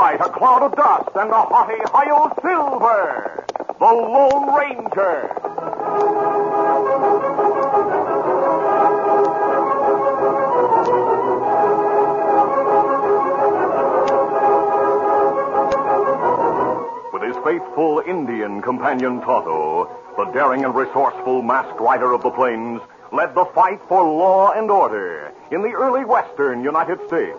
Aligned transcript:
a 0.00 0.30
cloud 0.30 0.62
of 0.62 0.74
dust, 0.74 1.10
and 1.14 1.30
the 1.30 1.34
haughty 1.34 1.78
Hi-Yo 1.84 2.32
Silver, 2.40 3.44
the 3.78 3.84
Lone 3.84 4.54
Ranger. 4.56 5.28
With 17.12 17.22
his 17.22 17.36
faithful 17.44 18.02
Indian 18.06 18.62
companion 18.62 19.20
Tonto, 19.20 19.90
the 20.16 20.24
daring 20.32 20.64
and 20.64 20.74
resourceful 20.74 21.42
masked 21.42 21.78
rider 21.78 22.12
of 22.12 22.22
the 22.22 22.30
plains 22.30 22.80
led 23.12 23.34
the 23.34 23.44
fight 23.54 23.80
for 23.86 24.02
law 24.02 24.52
and 24.52 24.70
order 24.70 25.30
in 25.50 25.60
the 25.60 25.72
early 25.72 26.06
western 26.06 26.64
United 26.64 27.06
States. 27.06 27.38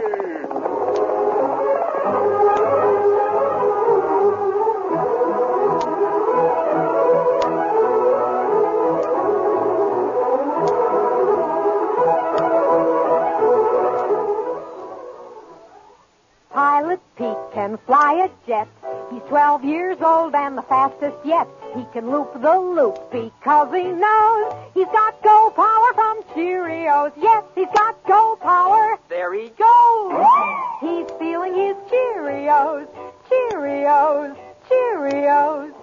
Pilot 16.91 17.15
Pete 17.15 17.53
can 17.53 17.77
fly 17.85 18.25
a 18.25 18.29
jet. 18.45 18.67
He's 19.11 19.21
12 19.29 19.63
years 19.63 19.97
old 20.01 20.35
and 20.35 20.57
the 20.57 20.61
fastest 20.63 21.15
yet. 21.23 21.47
He 21.73 21.85
can 21.93 22.11
loop 22.11 22.33
the 22.33 22.59
loop 22.59 23.09
because 23.13 23.73
he 23.73 23.83
knows 23.83 24.53
he's 24.73 24.87
got 24.87 25.23
go 25.23 25.53
power 25.55 25.93
from 25.93 26.21
Cheerios. 26.33 27.13
Yes, 27.15 27.45
he's 27.55 27.69
got 27.73 28.05
go 28.05 28.37
power. 28.41 28.99
There 29.07 29.33
he 29.33 29.51
goes. 29.51 30.27
He's 30.81 31.07
feeling 31.17 31.55
his 31.55 31.77
Cheerios. 31.89 32.87
Cheerios. 33.29 34.35
Cheerios. 34.69 35.73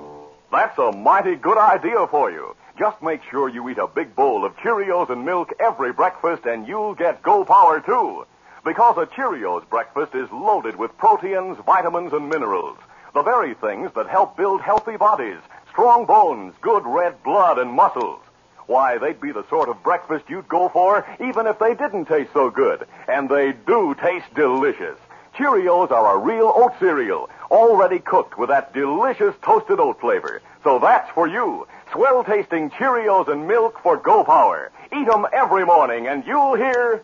That's 0.52 0.78
a 0.78 0.92
mighty 0.92 1.36
good 1.36 1.56
idea 1.56 2.06
for 2.08 2.30
you. 2.30 2.54
Just 2.78 3.02
make 3.02 3.22
sure 3.30 3.48
you 3.48 3.66
eat 3.70 3.78
a 3.78 3.86
big 3.86 4.14
bowl 4.14 4.44
of 4.44 4.54
Cheerios 4.58 5.08
and 5.08 5.24
milk 5.24 5.54
every 5.58 5.94
breakfast 5.94 6.44
and 6.44 6.68
you'll 6.68 6.94
get 6.94 7.22
Go 7.22 7.46
Power 7.46 7.80
too. 7.80 8.26
Because 8.68 8.98
a 8.98 9.06
Cheerios 9.06 9.66
breakfast 9.70 10.14
is 10.14 10.30
loaded 10.30 10.76
with 10.76 10.98
proteins, 10.98 11.56
vitamins, 11.64 12.12
and 12.12 12.28
minerals. 12.28 12.76
The 13.14 13.22
very 13.22 13.54
things 13.54 13.90
that 13.94 14.08
help 14.08 14.36
build 14.36 14.60
healthy 14.60 14.98
bodies, 14.98 15.38
strong 15.70 16.04
bones, 16.04 16.52
good 16.60 16.84
red 16.84 17.22
blood, 17.22 17.58
and 17.58 17.72
muscles. 17.72 18.20
Why, 18.66 18.98
they'd 18.98 19.22
be 19.22 19.32
the 19.32 19.48
sort 19.48 19.70
of 19.70 19.82
breakfast 19.82 20.26
you'd 20.28 20.48
go 20.48 20.68
for 20.68 21.06
even 21.18 21.46
if 21.46 21.58
they 21.58 21.74
didn't 21.74 22.08
taste 22.08 22.34
so 22.34 22.50
good. 22.50 22.86
And 23.08 23.30
they 23.30 23.52
do 23.52 23.94
taste 23.94 24.34
delicious. 24.34 24.98
Cheerios 25.34 25.90
are 25.90 26.16
a 26.16 26.18
real 26.18 26.52
oat 26.54 26.74
cereal, 26.78 27.30
already 27.50 28.00
cooked 28.00 28.36
with 28.36 28.50
that 28.50 28.74
delicious 28.74 29.34
toasted 29.42 29.80
oat 29.80 29.98
flavor. 29.98 30.42
So 30.62 30.78
that's 30.78 31.10
for 31.12 31.26
you. 31.26 31.66
Swell 31.92 32.22
tasting 32.22 32.68
Cheerios 32.68 33.28
and 33.28 33.48
milk 33.48 33.80
for 33.82 33.96
Go 33.96 34.24
Power. 34.24 34.70
Eat 34.92 35.08
'em 35.08 35.26
every 35.32 35.64
morning 35.64 36.06
and 36.06 36.22
you'll 36.26 36.54
hear. 36.54 37.02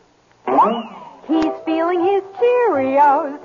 He's 1.27 1.53
feeling 1.65 2.05
his 2.05 2.23
Cheerios. 2.39 3.41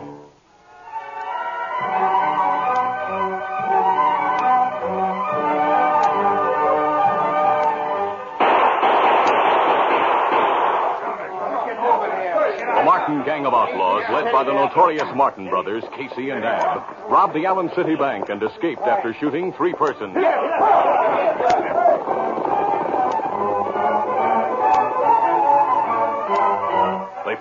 The 12.76 12.84
Martin 12.86 13.24
gang 13.24 13.46
of 13.46 13.54
outlaws, 13.54 14.04
led 14.12 14.32
by 14.32 14.44
the 14.44 14.52
notorious 14.54 15.08
Martin 15.16 15.50
brothers, 15.50 15.84
Casey 15.96 16.32
and 16.32 16.44
Ab, 16.44 16.84
robbed 17.10 17.34
the 17.34 17.46
Allen 17.46 17.72
City 17.76 17.96
Bank 17.96 18.30
and 18.30 18.44
escaped 18.44 18.82
after 18.82 19.14
shooting 19.14 19.54
three 19.54 19.74
persons. 19.74 20.16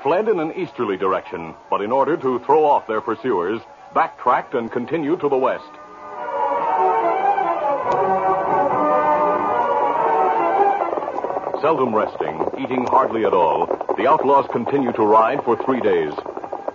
Fled 0.02 0.28
in 0.28 0.40
an 0.40 0.52
easterly 0.52 0.96
direction, 0.96 1.54
but 1.70 1.82
in 1.82 1.92
order 1.92 2.16
to 2.16 2.38
throw 2.40 2.64
off 2.64 2.86
their 2.86 3.00
pursuers, 3.00 3.60
backtracked 3.94 4.54
and 4.54 4.70
continued 4.70 5.20
to 5.20 5.28
the 5.28 5.36
west. 5.36 5.70
Seldom 11.60 11.94
resting, 11.94 12.40
eating 12.60 12.86
hardly 12.86 13.24
at 13.24 13.34
all, 13.34 13.66
the 13.96 14.06
outlaws 14.06 14.46
continued 14.52 14.94
to 14.94 15.02
ride 15.02 15.42
for 15.44 15.56
three 15.64 15.80
days. 15.80 16.12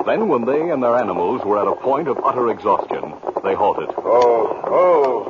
Then, 0.05 0.27
when 0.27 0.45
they 0.45 0.69
and 0.71 0.83
their 0.83 0.97
animals 0.97 1.41
were 1.45 1.57
at 1.61 1.67
a 1.67 1.75
point 1.75 2.09
of 2.09 2.19
utter 2.21 2.49
exhaustion, 2.49 3.13
they 3.43 3.53
halted. 3.53 3.89
Oh, 3.97 4.61
oh. 4.65 5.23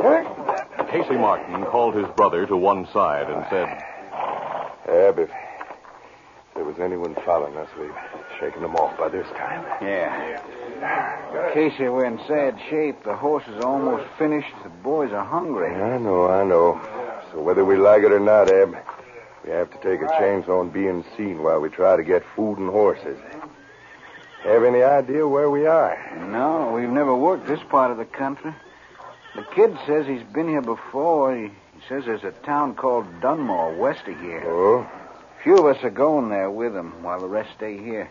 oh. 0.00 0.84
Casey 0.90 1.16
Martin 1.16 1.64
called 1.66 1.94
his 1.94 2.06
brother 2.16 2.46
to 2.46 2.56
one 2.56 2.86
side 2.92 3.30
and 3.30 3.46
said, 3.50 3.68
Ab, 4.88 5.30
there 6.76 6.86
anyone 6.86 7.14
following 7.24 7.56
us, 7.56 7.68
we've 7.78 7.90
shaken 8.40 8.62
them 8.62 8.76
off 8.76 8.96
by 8.98 9.08
this 9.08 9.26
time. 9.28 9.64
Yeah. 9.82 10.40
Casey, 11.52 11.88
we're 11.88 12.04
in 12.04 12.18
sad 12.26 12.58
shape. 12.68 13.04
The 13.04 13.16
horse 13.16 13.44
is 13.48 13.62
almost 13.64 14.04
finished. 14.18 14.52
The 14.62 14.68
boys 14.68 15.12
are 15.12 15.24
hungry. 15.24 15.74
I 15.74 15.98
know, 15.98 16.28
I 16.28 16.44
know. 16.44 16.80
So 17.32 17.40
whether 17.40 17.64
we 17.64 17.76
like 17.76 18.02
it 18.02 18.12
or 18.12 18.20
not, 18.20 18.50
Ab, 18.50 18.76
we 19.44 19.50
have 19.50 19.70
to 19.70 19.76
take 19.78 20.02
a 20.02 20.08
chance 20.18 20.48
on 20.48 20.70
being 20.70 21.04
seen 21.16 21.42
while 21.42 21.60
we 21.60 21.68
try 21.68 21.96
to 21.96 22.02
get 22.02 22.22
food 22.34 22.58
and 22.58 22.70
horses. 22.70 23.18
Have 24.42 24.64
any 24.64 24.82
idea 24.82 25.26
where 25.26 25.48
we 25.48 25.66
are? 25.66 25.96
No, 26.30 26.72
we've 26.74 26.88
never 26.88 27.14
worked 27.14 27.46
this 27.46 27.60
part 27.70 27.90
of 27.90 27.96
the 27.96 28.04
country. 28.04 28.54
The 29.34 29.42
kid 29.54 29.76
says 29.86 30.06
he's 30.06 30.22
been 30.34 30.48
here 30.48 30.62
before. 30.62 31.34
He, 31.34 31.44
he 31.44 31.80
says 31.88 32.04
there's 32.04 32.24
a 32.24 32.30
town 32.44 32.74
called 32.74 33.06
Dunmore 33.20 33.74
west 33.74 34.06
of 34.06 34.20
here. 34.20 34.44
Oh? 34.46 34.86
Few 35.44 35.58
of 35.58 35.76
us 35.76 35.84
are 35.84 35.90
going 35.90 36.30
there 36.30 36.50
with 36.50 36.74
him 36.74 37.02
while 37.02 37.20
the 37.20 37.28
rest 37.28 37.50
stay 37.54 37.76
here. 37.76 38.10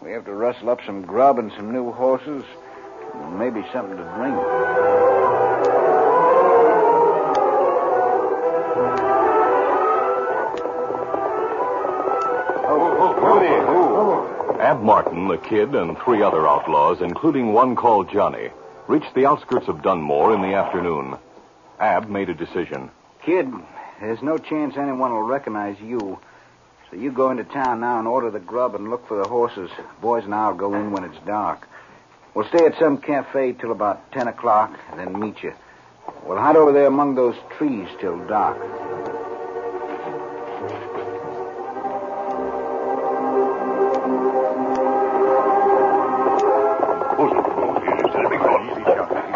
We 0.00 0.12
have 0.12 0.24
to 0.24 0.32
rustle 0.32 0.70
up 0.70 0.80
some 0.86 1.02
grub 1.02 1.38
and 1.38 1.52
some 1.52 1.70
new 1.70 1.92
horses, 1.92 2.44
and 3.12 3.38
maybe 3.38 3.62
something 3.74 3.98
to 3.98 4.02
drink. 4.16 4.36
Ab 14.58 14.80
Martin, 14.80 15.28
the 15.28 15.36
kid, 15.36 15.74
and 15.74 15.98
three 15.98 16.22
other 16.22 16.48
outlaws, 16.48 17.02
including 17.02 17.52
one 17.52 17.76
called 17.76 18.10
Johnny, 18.10 18.48
reached 18.88 19.14
the 19.14 19.26
outskirts 19.26 19.68
of 19.68 19.82
Dunmore 19.82 20.34
in 20.34 20.40
the 20.40 20.54
afternoon. 20.54 21.18
Ab 21.78 22.08
made 22.08 22.30
a 22.30 22.34
decision. 22.34 22.90
Kid, 23.22 23.52
there's 24.00 24.22
no 24.22 24.38
chance 24.38 24.78
anyone 24.78 25.12
will 25.12 25.22
recognize 25.22 25.78
you. 25.80 26.18
So 26.90 26.96
you 26.96 27.10
go 27.10 27.30
into 27.30 27.44
town 27.44 27.80
now 27.80 27.98
and 27.98 28.06
order 28.06 28.30
the 28.30 28.38
grub 28.38 28.74
and 28.76 28.90
look 28.90 29.08
for 29.08 29.16
the 29.20 29.28
horses. 29.28 29.70
Boys 30.00 30.24
and 30.24 30.34
I'll 30.34 30.54
go 30.54 30.74
in 30.74 30.92
when 30.92 31.04
it's 31.04 31.18
dark. 31.26 31.66
We'll 32.34 32.46
stay 32.48 32.64
at 32.64 32.78
some 32.78 32.98
cafe 32.98 33.52
till 33.54 33.72
about 33.72 34.12
10 34.12 34.28
o'clock 34.28 34.78
and 34.90 35.00
then 35.00 35.18
meet 35.18 35.42
you. 35.42 35.52
We'll 36.24 36.38
hide 36.38 36.56
over 36.56 36.70
there 36.72 36.86
among 36.86 37.16
those 37.16 37.34
trees 37.56 37.88
till 38.00 38.18
dark. 38.26 38.58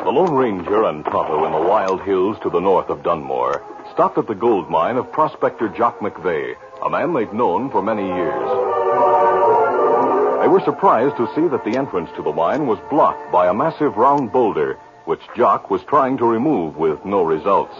The 0.05 0.17
Lone 0.17 0.35
Ranger 0.35 0.85
and 0.85 1.05
Tonto 1.05 1.45
in 1.47 1.53
the 1.53 1.69
wild 1.69 2.03
hills 2.03 2.37
to 2.43 2.51
the 2.51 2.61
north 2.61 2.91
of 2.91 3.03
Dunmore 3.03 3.65
stopped 3.93 4.19
at 4.19 4.27
the 4.27 4.35
gold 4.35 4.69
mine 4.69 4.97
of 4.97 5.11
prospector 5.13 5.69
Jock 5.69 6.01
McVeigh, 6.01 6.57
a 6.91 7.07
man 7.07 7.15
they'd 7.15 7.33
known 7.33 7.71
for 7.71 7.83
many 7.83 8.05
years. 8.05 8.51
They 10.41 10.49
were 10.49 10.61
surprised 10.65 11.17
to 11.19 11.33
see 11.37 11.47
that 11.47 11.65
the 11.65 11.79
entrance 11.79 12.11
to 12.17 12.23
the 12.23 12.33
mine 12.33 12.67
was 12.67 12.81
blocked 12.91 13.31
by 13.31 13.47
a 13.47 13.55
massive 13.55 13.97
round 13.97 14.33
boulder, 14.33 14.77
which 15.05 15.21
Jock 15.37 15.71
was 15.71 15.85
trying 15.85 16.19
to 16.19 16.25
remove 16.25 16.77
with 16.77 17.05
no 17.05 17.23
results. 17.23 17.75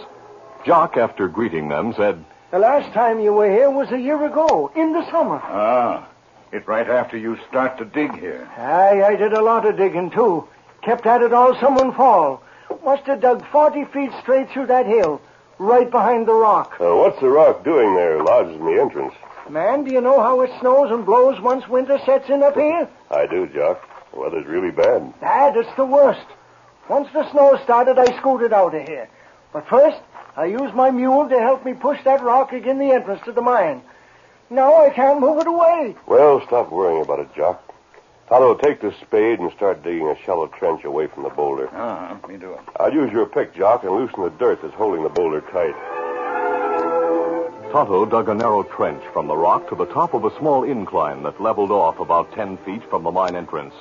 Jock, 0.65 0.95
after 0.95 1.27
greeting 1.27 1.67
them, 1.67 1.93
said, 1.93 2.23
The 2.51 2.59
last 2.59 2.93
time 2.93 3.19
you 3.19 3.33
were 3.33 3.51
here 3.51 3.69
was 3.69 3.91
a 3.91 3.99
year 3.99 4.23
ago, 4.25 4.71
in 4.75 4.93
the 4.93 5.03
summer. 5.11 5.41
Ah, 5.43 6.07
it's 6.53 6.67
right 6.67 6.87
after 6.87 7.17
you 7.17 7.37
start 7.49 7.79
to 7.79 7.85
dig 7.85 8.17
here. 8.17 8.47
Aye, 8.55 9.03
I 9.03 9.15
did 9.17 9.33
a 9.33 9.41
lot 9.41 9.65
of 9.65 9.75
digging, 9.75 10.11
too. 10.11 10.47
Kept 10.83 11.05
at 11.05 11.21
it 11.21 11.33
all 11.33 11.59
summer 11.59 11.81
and 11.81 11.93
fall. 11.93 12.43
Must 12.85 13.03
have 13.07 13.19
dug 13.19 13.45
40 13.47 13.85
feet 13.85 14.11
straight 14.21 14.49
through 14.51 14.67
that 14.67 14.85
hill. 14.85 15.19
Right 15.61 15.89
behind 15.91 16.27
the 16.27 16.33
rock. 16.33 16.75
Uh, 16.79 16.95
what's 16.95 17.19
the 17.21 17.29
rock 17.29 17.63
doing 17.63 17.95
there, 17.95 18.21
lodged 18.23 18.59
in 18.59 18.65
the 18.65 18.81
entrance? 18.81 19.13
Man, 19.49 19.83
do 19.83 19.93
you 19.93 20.01
know 20.01 20.19
how 20.19 20.41
it 20.41 20.51
snows 20.59 20.91
and 20.91 21.05
blows 21.05 21.39
once 21.39 21.67
winter 21.67 21.99
sets 22.05 22.29
in 22.29 22.41
up 22.41 22.55
here? 22.55 22.89
I 23.11 23.27
do, 23.27 23.47
Jock. 23.47 23.87
The 24.11 24.19
weather's 24.19 24.47
really 24.47 24.71
bad. 24.71 25.13
That 25.21 25.55
is 25.55 25.67
the 25.77 25.85
worst. 25.85 26.25
Once 26.89 27.07
the 27.13 27.29
snow 27.31 27.59
started, 27.63 27.99
I 27.99 28.17
scooted 28.17 28.53
out 28.53 28.73
of 28.75 28.87
here. 28.87 29.07
But 29.53 29.67
first, 29.67 29.99
I 30.35 30.45
used 30.45 30.73
my 30.73 30.89
mule 30.89 31.29
to 31.29 31.39
help 31.39 31.63
me 31.63 31.73
push 31.73 32.03
that 32.05 32.23
rock 32.23 32.53
again 32.53 32.79
the 32.79 32.91
entrance 32.91 33.21
to 33.25 33.31
the 33.31 33.41
mine. 33.41 33.81
Now 34.49 34.83
I 34.83 34.89
can't 34.89 35.19
move 35.19 35.39
it 35.39 35.47
away. 35.47 35.95
Well, 36.07 36.41
stop 36.47 36.71
worrying 36.71 37.01
about 37.01 37.19
it, 37.19 37.33
Jock. 37.35 37.70
Tonto, 38.31 38.55
take 38.55 38.79
the 38.79 38.93
spade 39.01 39.39
and 39.41 39.51
start 39.51 39.83
digging 39.83 40.07
a 40.07 40.15
shallow 40.23 40.47
trench 40.47 40.85
away 40.85 41.05
from 41.07 41.23
the 41.23 41.29
boulder. 41.29 41.67
Uh-huh, 41.67 42.15
me 42.29 42.37
do 42.37 42.53
it. 42.53 42.61
I'll 42.79 42.93
use 42.93 43.11
your 43.11 43.25
pick, 43.25 43.53
Jock, 43.53 43.83
and 43.83 43.91
loosen 43.91 44.23
the 44.23 44.29
dirt 44.29 44.61
that's 44.61 44.73
holding 44.75 45.03
the 45.03 45.09
boulder 45.09 45.41
tight. 45.41 45.75
Tonto 47.73 48.05
dug 48.05 48.29
a 48.29 48.33
narrow 48.33 48.63
trench 48.63 49.03
from 49.11 49.27
the 49.27 49.35
rock 49.35 49.67
to 49.67 49.75
the 49.75 49.85
top 49.87 50.13
of 50.13 50.23
a 50.23 50.33
small 50.39 50.63
incline 50.63 51.23
that 51.23 51.41
leveled 51.41 51.71
off 51.71 51.99
about 51.99 52.31
ten 52.31 52.55
feet 52.59 52.81
from 52.89 53.03
the 53.03 53.11
mine 53.11 53.35
entrance. 53.35 53.73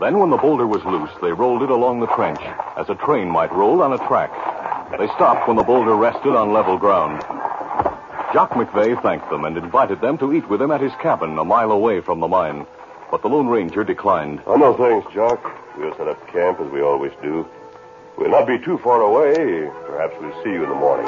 Then, 0.00 0.18
when 0.18 0.30
the 0.30 0.36
boulder 0.36 0.66
was 0.66 0.84
loose, 0.84 1.12
they 1.22 1.32
rolled 1.32 1.62
it 1.62 1.70
along 1.70 2.00
the 2.00 2.08
trench, 2.08 2.40
as 2.76 2.90
a 2.90 2.96
train 2.96 3.28
might 3.28 3.52
roll 3.52 3.82
on 3.82 3.92
a 3.92 3.98
track. 4.08 4.32
They 4.98 5.06
stopped 5.14 5.46
when 5.46 5.56
the 5.56 5.62
boulder 5.62 5.94
rested 5.94 6.34
on 6.34 6.52
level 6.52 6.76
ground. 6.76 7.20
Jock 8.34 8.50
McVeigh 8.50 9.00
thanked 9.00 9.30
them 9.30 9.44
and 9.44 9.56
invited 9.56 10.00
them 10.00 10.18
to 10.18 10.32
eat 10.32 10.48
with 10.48 10.60
him 10.60 10.72
at 10.72 10.80
his 10.80 10.92
cabin 11.00 11.38
a 11.38 11.44
mile 11.44 11.70
away 11.70 12.00
from 12.00 12.18
the 12.18 12.26
mine. 12.26 12.66
But 13.12 13.20
the 13.20 13.28
Lone 13.28 13.46
Ranger 13.46 13.84
declined. 13.84 14.40
Oh, 14.46 14.56
no 14.56 14.72
thanks, 14.72 15.12
Jock. 15.12 15.44
We'll 15.76 15.94
set 15.98 16.08
up 16.08 16.26
camp 16.28 16.60
as 16.60 16.72
we 16.72 16.80
always 16.80 17.12
do. 17.22 17.46
We'll 18.16 18.30
not 18.30 18.46
be 18.46 18.58
too 18.58 18.78
far 18.78 19.02
away. 19.02 19.68
Perhaps 19.86 20.14
we'll 20.18 20.42
see 20.42 20.48
you 20.48 20.62
in 20.64 20.70
the 20.70 20.74
morning. 20.74 21.06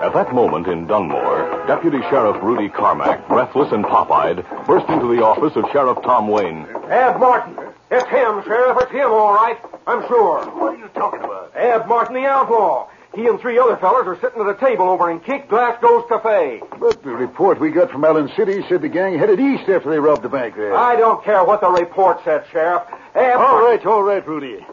At 0.00 0.14
that 0.14 0.34
moment 0.34 0.66
in 0.66 0.86
Dunmore, 0.86 1.64
Deputy 1.66 1.98
Sheriff 2.08 2.42
Rudy 2.42 2.70
Carmack, 2.70 3.28
breathless 3.28 3.70
and 3.70 3.84
pop-eyed, 3.84 4.46
burst 4.66 4.88
into 4.88 5.14
the 5.14 5.22
office 5.22 5.56
of 5.56 5.66
Sheriff 5.70 5.98
Tom 6.02 6.28
Wayne. 6.28 6.66
Ab 6.88 7.20
Martin. 7.20 7.58
It's 7.90 8.08
him, 8.08 8.42
Sheriff. 8.44 8.78
It's 8.80 8.92
him, 8.92 9.10
all 9.10 9.34
right. 9.34 9.58
I'm 9.86 10.06
sure. 10.08 10.42
What 10.56 10.74
are 10.74 10.78
you 10.78 10.88
talking 10.94 11.20
about? 11.20 11.54
Ab 11.54 11.86
Martin, 11.86 12.14
the 12.14 12.24
outlaw. 12.26 12.88
He 13.14 13.26
and 13.26 13.38
three 13.40 13.58
other 13.58 13.76
fellas 13.76 14.06
are 14.06 14.18
sitting 14.20 14.40
at 14.40 14.48
a 14.48 14.54
table 14.58 14.88
over 14.88 15.10
in 15.10 15.20
Kink 15.20 15.48
Glasgow's 15.48 16.04
Cafe. 16.08 16.62
But 16.80 17.02
the 17.02 17.10
report 17.10 17.60
we 17.60 17.70
got 17.70 17.90
from 17.90 18.04
Allen 18.04 18.30
City 18.36 18.64
said 18.68 18.82
the 18.82 18.88
gang 18.88 19.18
headed 19.18 19.38
east 19.38 19.68
after 19.68 19.90
they 19.90 20.00
robbed 20.00 20.22
the 20.22 20.28
bank 20.28 20.56
there. 20.56 20.74
I 20.74 20.96
don't 20.96 21.22
care 21.22 21.44
what 21.44 21.60
the 21.60 21.70
report 21.70 22.24
said, 22.24 22.44
Sheriff. 22.50 22.82
Ab 23.14 23.38
All 23.40 23.60
right, 23.64 23.84
all 23.86 24.02
right, 24.02 24.26
Rudy. 24.26 24.66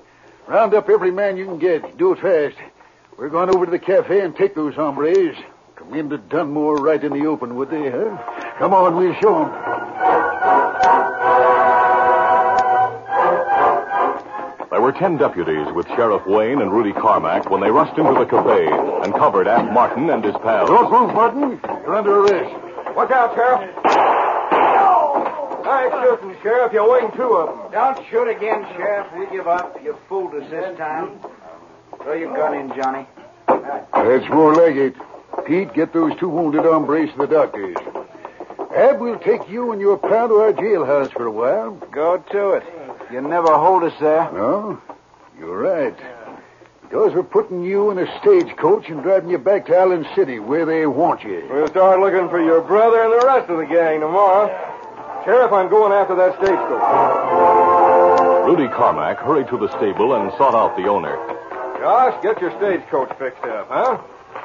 Round 0.48 0.74
up 0.74 0.90
every 0.90 1.12
man 1.12 1.38
you 1.38 1.46
can 1.46 1.60
get. 1.60 1.98
Do 1.98 2.14
it 2.14 2.20
fast. 2.20 2.58
We're 3.18 3.30
going 3.30 3.54
over 3.54 3.66
to 3.66 3.72
the 3.72 3.80
cafe 3.80 4.22
and 4.22 4.36
take 4.36 4.56
those 4.56 4.74
hombres. 4.74 5.38
Come 5.76 5.94
into 5.94 6.18
Dunmore 6.18 6.78
right 6.78 7.04
in 7.04 7.14
the 7.14 7.28
open, 7.28 7.56
would 7.56 7.70
they, 7.70 7.92
huh? 7.92 8.18
Come 8.58 8.74
on, 8.74 8.96
we'll 8.96 9.14
show 9.22 9.46
'em. 9.46 11.21
There 14.82 14.92
were 14.92 14.98
ten 14.98 15.16
deputies 15.16 15.72
with 15.76 15.86
Sheriff 15.90 16.26
Wayne 16.26 16.60
and 16.60 16.72
Rudy 16.72 16.92
Carmack 16.92 17.52
when 17.52 17.62
they 17.62 17.70
rushed 17.70 18.00
into 18.00 18.14
the 18.14 18.26
cafe 18.26 18.66
and 18.66 19.14
covered 19.14 19.48
Ab 19.48 19.72
Martin 19.72 20.10
and 20.10 20.24
his 20.24 20.34
pals. 20.38 20.70
Don't 20.70 20.92
move, 20.92 21.14
Martin. 21.14 21.60
You're 21.86 21.96
under 21.96 22.22
arrest. 22.22 22.96
Watch 22.96 23.12
out, 23.12 23.36
Sheriff. 23.36 23.62
Nice 25.64 25.92
shooting, 26.04 26.36
Sheriff. 26.42 26.74
You're 26.74 26.92
wing 26.92 27.12
two 27.16 27.22
of 27.22 27.50
them. 27.50 27.72
Don't 27.72 28.08
shoot 28.10 28.28
again, 28.28 28.66
Sheriff. 28.76 29.06
We 29.16 29.28
give 29.28 29.48
up. 29.48 29.78
You 29.84 29.96
fooled 30.10 30.34
us 30.34 30.50
this 30.50 30.76
time. 30.80 31.20
Throw 32.02 32.14
your 32.14 32.36
gun 32.36 32.56
in, 32.56 32.70
Johnny. 32.76 33.06
That's 33.48 34.28
more 34.30 34.56
like 34.56 34.76
it. 34.78 34.96
Pete, 35.46 35.76
get 35.76 35.94
those 35.94 36.18
two 36.18 36.28
wounded 36.28 36.66
hombres 36.66 37.12
to 37.12 37.18
the 37.18 37.28
doctors. 37.28 37.78
Ab, 38.76 39.00
we'll 39.00 39.20
take 39.20 39.48
you 39.48 39.74
and 39.74 39.80
your 39.80 40.00
pal 40.00 40.30
to 40.30 40.38
our 40.38 40.54
jailhouse 40.54 41.12
for 41.14 41.28
a 41.28 41.32
while. 41.32 41.70
Go 41.92 42.18
to 42.18 42.54
it. 42.54 42.64
You 43.12 43.20
never 43.20 43.54
hold 43.58 43.84
us 43.84 43.94
there. 44.00 44.32
No? 44.32 44.82
You're 45.38 45.58
right. 45.58 45.98
Because 46.82 47.14
we're 47.14 47.24
putting 47.24 47.64
you 47.64 47.92
in 47.92 48.00
a 48.00 48.20
stagecoach 48.20 48.88
and 48.90 49.04
driving 49.04 49.30
you 49.30 49.38
back 49.38 49.66
to 49.66 49.78
Allen 49.78 50.08
City 50.16 50.40
where 50.40 50.66
they 50.66 50.86
want 50.86 51.24
you. 51.24 51.46
We'll 51.50 51.68
start 51.68 52.00
looking 52.00 52.30
for 52.30 52.42
your 52.42 52.62
brother 52.62 53.04
and 53.04 53.12
the 53.12 53.26
rest 53.26 53.50
of 53.50 53.58
the 53.58 53.66
gang 53.66 54.00
tomorrow. 54.00 54.48
Sheriff, 55.26 55.52
I'm 55.52 55.70
going 55.70 55.92
after 55.92 56.16
that 56.16 56.36
stagecoach. 56.36 56.82
Rudy 58.48 58.68
Carmack 58.74 59.20
hurried 59.20 59.48
to 59.50 59.58
the 59.58 59.68
stable 59.78 60.14
and 60.16 60.32
sought 60.38 60.56
out 60.56 60.78
the 60.78 60.88
owner. 60.88 61.16
Josh, 61.80 62.22
get 62.24 62.40
your 62.40 62.52
stagecoach 62.58 63.18
fixed 63.18 63.44
up, 63.44 63.68
huh? 63.70 64.02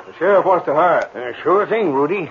The 0.07 0.13
sheriff 0.15 0.45
wants 0.45 0.67
to 0.67 0.75
hire 0.75 1.01
it. 1.01 1.15
Uh, 1.15 1.43
sure 1.43 1.67
thing, 1.67 1.93
Rudy. 1.93 2.31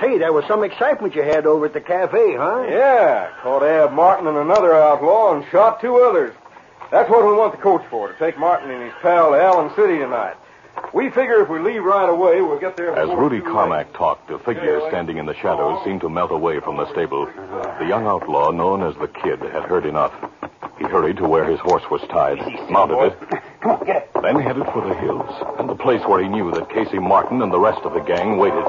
Say, 0.00 0.18
there 0.18 0.32
was 0.32 0.44
some 0.46 0.64
excitement 0.64 1.14
you 1.14 1.22
had 1.22 1.46
over 1.46 1.66
at 1.66 1.72
the 1.72 1.80
cafe, 1.80 2.34
huh? 2.34 2.66
Yeah, 2.68 3.30
caught 3.42 3.62
Ab 3.62 3.92
Martin 3.92 4.26
and 4.26 4.38
another 4.38 4.74
outlaw 4.74 5.34
and 5.34 5.44
shot 5.50 5.80
two 5.80 5.96
others. 5.96 6.34
That's 6.90 7.08
what 7.08 7.24
we 7.26 7.32
want 7.32 7.52
the 7.52 7.62
coach 7.62 7.82
for, 7.88 8.12
to 8.12 8.18
take 8.18 8.38
Martin 8.38 8.70
and 8.70 8.82
his 8.82 8.92
pal 9.00 9.30
to 9.32 9.40
Allen 9.40 9.74
City 9.76 9.98
tonight. 9.98 10.34
We 10.92 11.08
figure 11.10 11.42
if 11.42 11.48
we 11.48 11.58
leave 11.58 11.82
right 11.82 12.08
away, 12.08 12.42
we'll 12.42 12.58
get 12.58 12.76
there. 12.76 12.94
As 12.94 13.08
Rudy 13.08 13.38
it's 13.38 13.46
too 13.46 13.52
Carmack 13.52 13.92
talked, 13.94 14.30
a 14.30 14.38
figure 14.38 14.80
standing 14.88 15.16
in 15.18 15.26
the 15.26 15.34
shadows 15.34 15.82
seemed 15.84 16.00
to 16.02 16.08
melt 16.08 16.30
away 16.32 16.60
from 16.60 16.76
the 16.76 16.90
stable. 16.92 17.26
The 17.78 17.86
young 17.86 18.06
outlaw, 18.06 18.50
known 18.50 18.82
as 18.82 18.94
the 18.96 19.08
Kid, 19.08 19.40
had 19.40 19.64
heard 19.64 19.86
enough. 19.86 20.12
He 20.78 20.84
hurried 20.84 21.18
to 21.18 21.28
where 21.28 21.44
his 21.44 21.60
horse 21.60 21.84
was 21.90 22.00
tied, 22.08 22.38
mounted 22.70 22.98
it, 22.98 24.08
then 24.22 24.40
headed 24.40 24.66
for 24.66 24.86
the 24.86 24.94
hills, 24.94 25.30
and 25.58 25.68
the 25.68 25.76
place 25.76 26.02
where 26.06 26.22
he 26.22 26.28
knew 26.28 26.50
that 26.52 26.70
Casey 26.70 26.98
Martin 26.98 27.40
and 27.40 27.52
the 27.52 27.60
rest 27.60 27.82
of 27.84 27.94
the 27.94 28.00
gang 28.00 28.36
waited. 28.36 28.64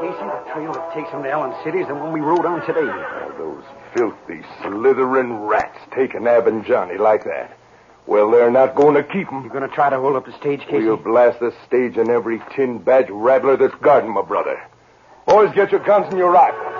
Casey, 0.00 0.24
the 0.24 0.42
trail 0.52 0.72
that 0.72 0.92
takes 0.94 1.10
him 1.10 1.22
to 1.22 1.30
Allen 1.30 1.54
City 1.64 1.78
is 1.80 1.88
the 1.88 1.94
one 1.94 2.12
we 2.12 2.20
rode 2.20 2.44
on 2.46 2.60
today. 2.66 2.80
Oh, 2.80 3.32
those 3.38 3.64
filthy, 3.94 4.42
slithering 4.62 5.44
rats 5.46 5.78
taking 5.94 6.26
Ab 6.26 6.46
and 6.46 6.64
Johnny 6.64 6.96
like 6.98 7.24
that. 7.24 7.56
Well, 8.06 8.30
they're 8.30 8.50
not 8.50 8.74
going 8.76 8.94
to 8.94 9.02
keep 9.02 9.32
'em. 9.32 9.42
You're 9.42 9.52
gonna 9.52 9.66
try 9.68 9.90
to 9.90 9.98
hold 9.98 10.14
up 10.16 10.26
the 10.26 10.32
stage, 10.32 10.60
Casey? 10.66 10.84
We'll 10.86 10.96
blast 10.96 11.40
the 11.40 11.52
stage 11.66 11.96
and 11.96 12.08
every 12.08 12.40
tin 12.54 12.78
badge 12.78 13.08
rattler 13.10 13.56
that's 13.56 13.74
guarding 13.76 14.12
my 14.12 14.22
brother. 14.22 14.60
Boys, 15.26 15.52
get 15.54 15.72
your 15.72 15.80
guns 15.80 16.06
and 16.08 16.18
your 16.18 16.30
rifles. 16.30 16.75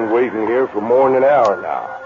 Been 0.00 0.10
waiting 0.14 0.46
here 0.46 0.66
for 0.68 0.80
more 0.80 1.08
than 1.10 1.22
an 1.22 1.28
hour 1.28 1.60
now. 1.60 1.96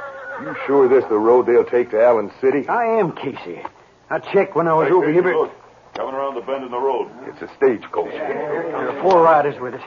You 0.43 0.57
sure 0.67 0.89
this 0.89 1.05
the 1.09 1.19
road 1.19 1.47
they'll 1.47 1.65
take 1.65 1.91
to 1.91 2.03
Allen 2.03 2.31
City? 2.41 2.67
I 2.69 2.99
am, 2.99 3.13
Casey. 3.13 3.63
I 4.11 4.19
checked 4.19 4.57
when 4.57 4.67
I 4.67 4.75
was 4.75 4.91
over 4.91 5.11
here, 5.13 5.23
but 5.23 5.53
Coming 5.95 6.15
around 6.15 6.35
the 6.35 6.41
bend 6.41 6.65
in 6.65 6.73
the 6.73 6.79
road. 6.79 7.09
It's 7.29 7.41
a 7.41 7.49
stagecoach. 7.57 8.11
there 8.11 8.89
are 8.91 9.01
four 9.03 9.23
riders 9.23 9.61
with 9.61 9.75
it. 9.75 9.81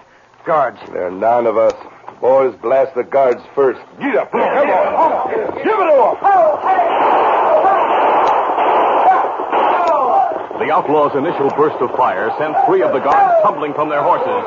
Guards. 0.45 0.79
There 0.93 1.05
are 1.07 1.11
nine 1.11 1.45
of 1.45 1.57
us. 1.57 1.73
Boys, 2.21 2.55
blast 2.61 2.95
the 2.95 3.03
guards 3.03 3.41
first. 3.53 3.81
Get 3.99 4.15
up. 4.15 4.31
Come 4.31 4.39
on. 4.39 5.27
Give 5.57 5.65
it 5.65 5.65
to 5.65 5.67
'em. 5.67 6.17
The 10.59 10.71
outlaw's 10.71 11.15
initial 11.15 11.49
burst 11.51 11.75
of 11.81 11.91
fire 11.97 12.31
sent 12.39 12.55
three 12.65 12.81
of 12.81 12.93
the 12.93 12.99
guards 12.99 13.43
tumbling 13.43 13.73
from 13.73 13.89
their 13.89 14.01
horses. 14.01 14.43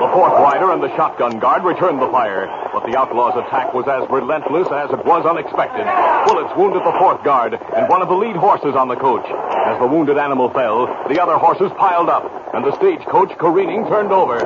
The 0.00 0.08
fourth 0.16 0.32
rider 0.32 0.72
and 0.72 0.82
the 0.82 0.88
shotgun 0.96 1.38
guard 1.38 1.62
returned 1.62 2.00
the 2.00 2.08
fire, 2.08 2.48
but 2.72 2.88
the 2.88 2.96
outlaw's 2.96 3.36
attack 3.36 3.74
was 3.76 3.84
as 3.84 4.08
relentless 4.08 4.64
as 4.72 4.88
it 4.88 5.04
was 5.04 5.28
unexpected. 5.28 5.84
Bullets 6.24 6.56
wounded 6.56 6.80
the 6.88 6.96
fourth 6.96 7.20
guard 7.22 7.52
and 7.52 7.84
one 7.84 8.00
of 8.00 8.08
the 8.08 8.16
lead 8.16 8.34
horses 8.34 8.72
on 8.72 8.88
the 8.88 8.96
coach. 8.96 9.28
As 9.28 9.76
the 9.76 9.86
wounded 9.86 10.16
animal 10.16 10.48
fell, 10.56 10.88
the 11.04 11.20
other 11.20 11.36
horses 11.36 11.68
piled 11.76 12.08
up, 12.08 12.24
and 12.56 12.64
the 12.64 12.72
stagecoach 12.80 13.36
careening 13.36 13.84
turned 13.92 14.10
over. 14.10 14.40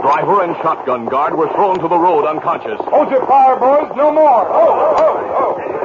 Driver 0.00 0.48
and 0.48 0.56
shotgun 0.64 1.04
guard 1.04 1.36
were 1.36 1.52
thrown 1.52 1.78
to 1.84 1.88
the 1.88 1.98
road 2.00 2.24
unconscious. 2.24 2.80
Hold 2.88 3.12
your 3.12 3.26
fire, 3.28 3.60
boys. 3.60 3.92
No 3.92 4.08
more. 4.08 4.48
Oh, 4.48 4.72
oh, 4.72 4.96
oh. 4.96 5.60
oh. 5.60 5.78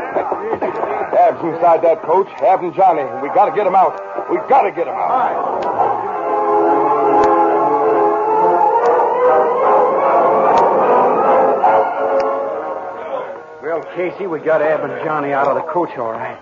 Ab's 1.13 1.43
inside 1.43 1.83
that 1.83 2.01
coach. 2.03 2.27
Ab 2.41 2.63
and 2.63 2.73
Johnny. 2.73 3.03
We 3.21 3.27
gotta 3.35 3.51
get 3.51 3.63
get 3.63 3.67
'em 3.67 3.75
out. 3.75 3.99
We 4.31 4.37
gotta 4.47 4.71
get 4.71 4.85
get 4.85 4.87
'em 4.87 4.95
out. 4.95 5.42
Casey, 14.03 14.27
we 14.27 14.39
got 14.39 14.61
Ab 14.61 14.83
and 14.83 15.01
Johnny 15.05 15.31
out 15.31 15.47
of 15.47 15.55
the 15.55 15.71
coach 15.71 15.97
all 15.97 16.11
right. 16.11 16.37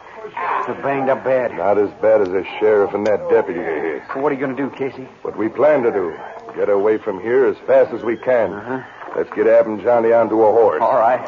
They're 0.66 0.82
banged 0.82 1.10
up 1.10 1.24
bad. 1.24 1.56
Not 1.56 1.78
as 1.78 1.92
bad 2.02 2.22
as 2.22 2.30
the 2.30 2.44
sheriff 2.60 2.96
and 2.96 3.06
that 3.06 3.30
deputy 3.30 3.60
is. 3.60 4.02
So 4.12 4.20
what 4.20 4.32
are 4.32 4.36
you 4.36 4.42
going 4.42 4.56
to 4.56 4.64
do, 4.64 4.76
Casey? 4.76 5.04
What 5.22 5.38
we 5.38 5.48
plan 5.48 5.84
to 5.84 5.92
do. 5.92 6.18
Get 6.56 6.70
away 6.70 6.98
from 6.98 7.22
here 7.22 7.46
as 7.46 7.56
fast 7.68 7.94
as 7.94 8.02
we 8.02 8.18
can. 8.18 8.52
Uh-huh. 8.52 8.82
Let's 9.16 9.30
get 9.36 9.46
Ab 9.46 9.68
and 9.68 9.80
Johnny 9.80 10.12
onto 10.12 10.42
a 10.42 10.52
horse. 10.52 10.82
All 10.82 10.98
right. 10.98 11.22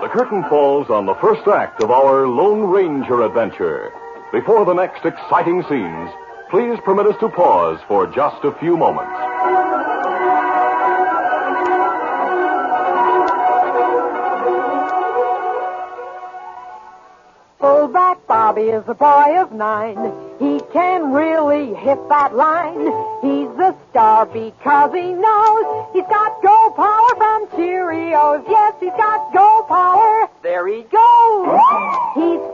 The 0.00 0.08
curtain 0.08 0.44
falls 0.44 0.88
on 0.88 1.04
the 1.04 1.14
first 1.16 1.46
act 1.46 1.82
of 1.82 1.90
our 1.90 2.26
Lone 2.26 2.70
Ranger 2.70 3.22
adventure. 3.22 3.92
Before 4.32 4.64
the 4.64 4.74
next 4.74 5.04
exciting 5.04 5.64
scenes, 5.68 6.10
please 6.50 6.78
permit 6.84 7.06
us 7.06 7.16
to 7.18 7.28
pause 7.28 7.80
for 7.88 8.06
just 8.06 8.44
a 8.44 8.52
few 8.60 8.76
moments. 8.76 9.10
Oh, 17.62 17.86
Fullback 17.88 18.26
Bobby 18.28 18.62
is 18.70 18.84
a 18.86 18.94
boy 18.94 19.36
of 19.40 19.52
nine. 19.52 19.96
He 20.38 20.60
can 20.72 21.12
really 21.12 21.74
hit 21.74 21.98
that 22.08 22.34
line. 22.34 22.86
He's 23.22 23.50
a 23.58 23.74
star 23.90 24.26
because 24.26 24.92
he 24.94 25.12
knows 25.12 25.86
he's 25.92 26.06
got 26.06 26.40
go 26.42 26.70
power 26.76 27.16
from 27.16 27.46
Cheerios. 27.58 28.44
Yes, 28.48 28.74
he's 28.80 28.90
got 28.90 29.32
go 29.34 29.64
power. 29.68 30.30
There 30.42 30.66
he 30.68 30.82
goes. 30.82 31.60
He's 32.14 32.49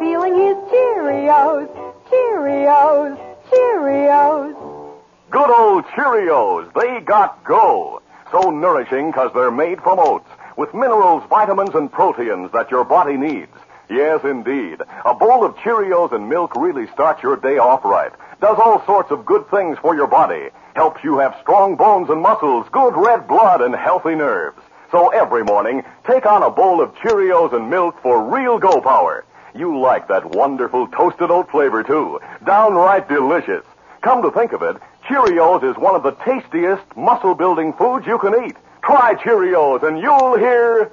Cheerios. 1.06 1.68
Cheerios. 2.10 3.16
Cheerios. 3.48 4.92
Good 5.30 5.50
old 5.50 5.84
Cheerios. 5.94 6.72
They 6.74 6.98
got 7.00 7.44
go. 7.44 8.02
So 8.32 8.50
nourishing 8.50 9.12
because 9.12 9.30
they're 9.32 9.52
made 9.52 9.80
from 9.82 10.00
oats 10.00 10.28
with 10.56 10.74
minerals, 10.74 11.22
vitamins, 11.30 11.76
and 11.76 11.92
proteins 11.92 12.50
that 12.52 12.72
your 12.72 12.82
body 12.82 13.16
needs. 13.16 13.52
Yes, 13.88 14.22
indeed. 14.24 14.80
A 15.04 15.14
bowl 15.14 15.44
of 15.44 15.54
Cheerios 15.58 16.12
and 16.12 16.28
milk 16.28 16.56
really 16.56 16.88
starts 16.88 17.22
your 17.22 17.36
day 17.36 17.58
off 17.58 17.84
right. 17.84 18.10
Does 18.40 18.58
all 18.58 18.84
sorts 18.84 19.12
of 19.12 19.24
good 19.24 19.48
things 19.48 19.78
for 19.80 19.94
your 19.94 20.08
body. 20.08 20.48
Helps 20.74 21.04
you 21.04 21.18
have 21.18 21.38
strong 21.40 21.76
bones 21.76 22.10
and 22.10 22.20
muscles, 22.20 22.66
good 22.72 22.96
red 22.96 23.28
blood, 23.28 23.60
and 23.60 23.76
healthy 23.76 24.16
nerves. 24.16 24.58
So 24.90 25.10
every 25.10 25.44
morning, 25.44 25.84
take 26.04 26.26
on 26.26 26.42
a 26.42 26.50
bowl 26.50 26.80
of 26.80 26.92
Cheerios 26.96 27.54
and 27.54 27.70
milk 27.70 28.02
for 28.02 28.28
real 28.28 28.58
go 28.58 28.80
power. 28.80 29.24
You 29.56 29.78
like 29.78 30.08
that 30.08 30.34
wonderful 30.34 30.86
toasted 30.88 31.30
oat 31.30 31.50
flavor, 31.50 31.82
too. 31.82 32.20
Downright 32.44 33.08
delicious. 33.08 33.64
Come 34.02 34.22
to 34.22 34.30
think 34.30 34.52
of 34.52 34.62
it, 34.62 34.76
Cheerios 35.08 35.62
is 35.68 35.76
one 35.76 35.94
of 35.94 36.02
the 36.02 36.12
tastiest 36.12 36.84
muscle 36.96 37.34
building 37.34 37.72
foods 37.72 38.06
you 38.06 38.18
can 38.18 38.44
eat. 38.44 38.56
Try 38.82 39.14
Cheerios 39.14 39.82
and 39.82 39.98
you'll 39.98 40.36
hear. 40.36 40.90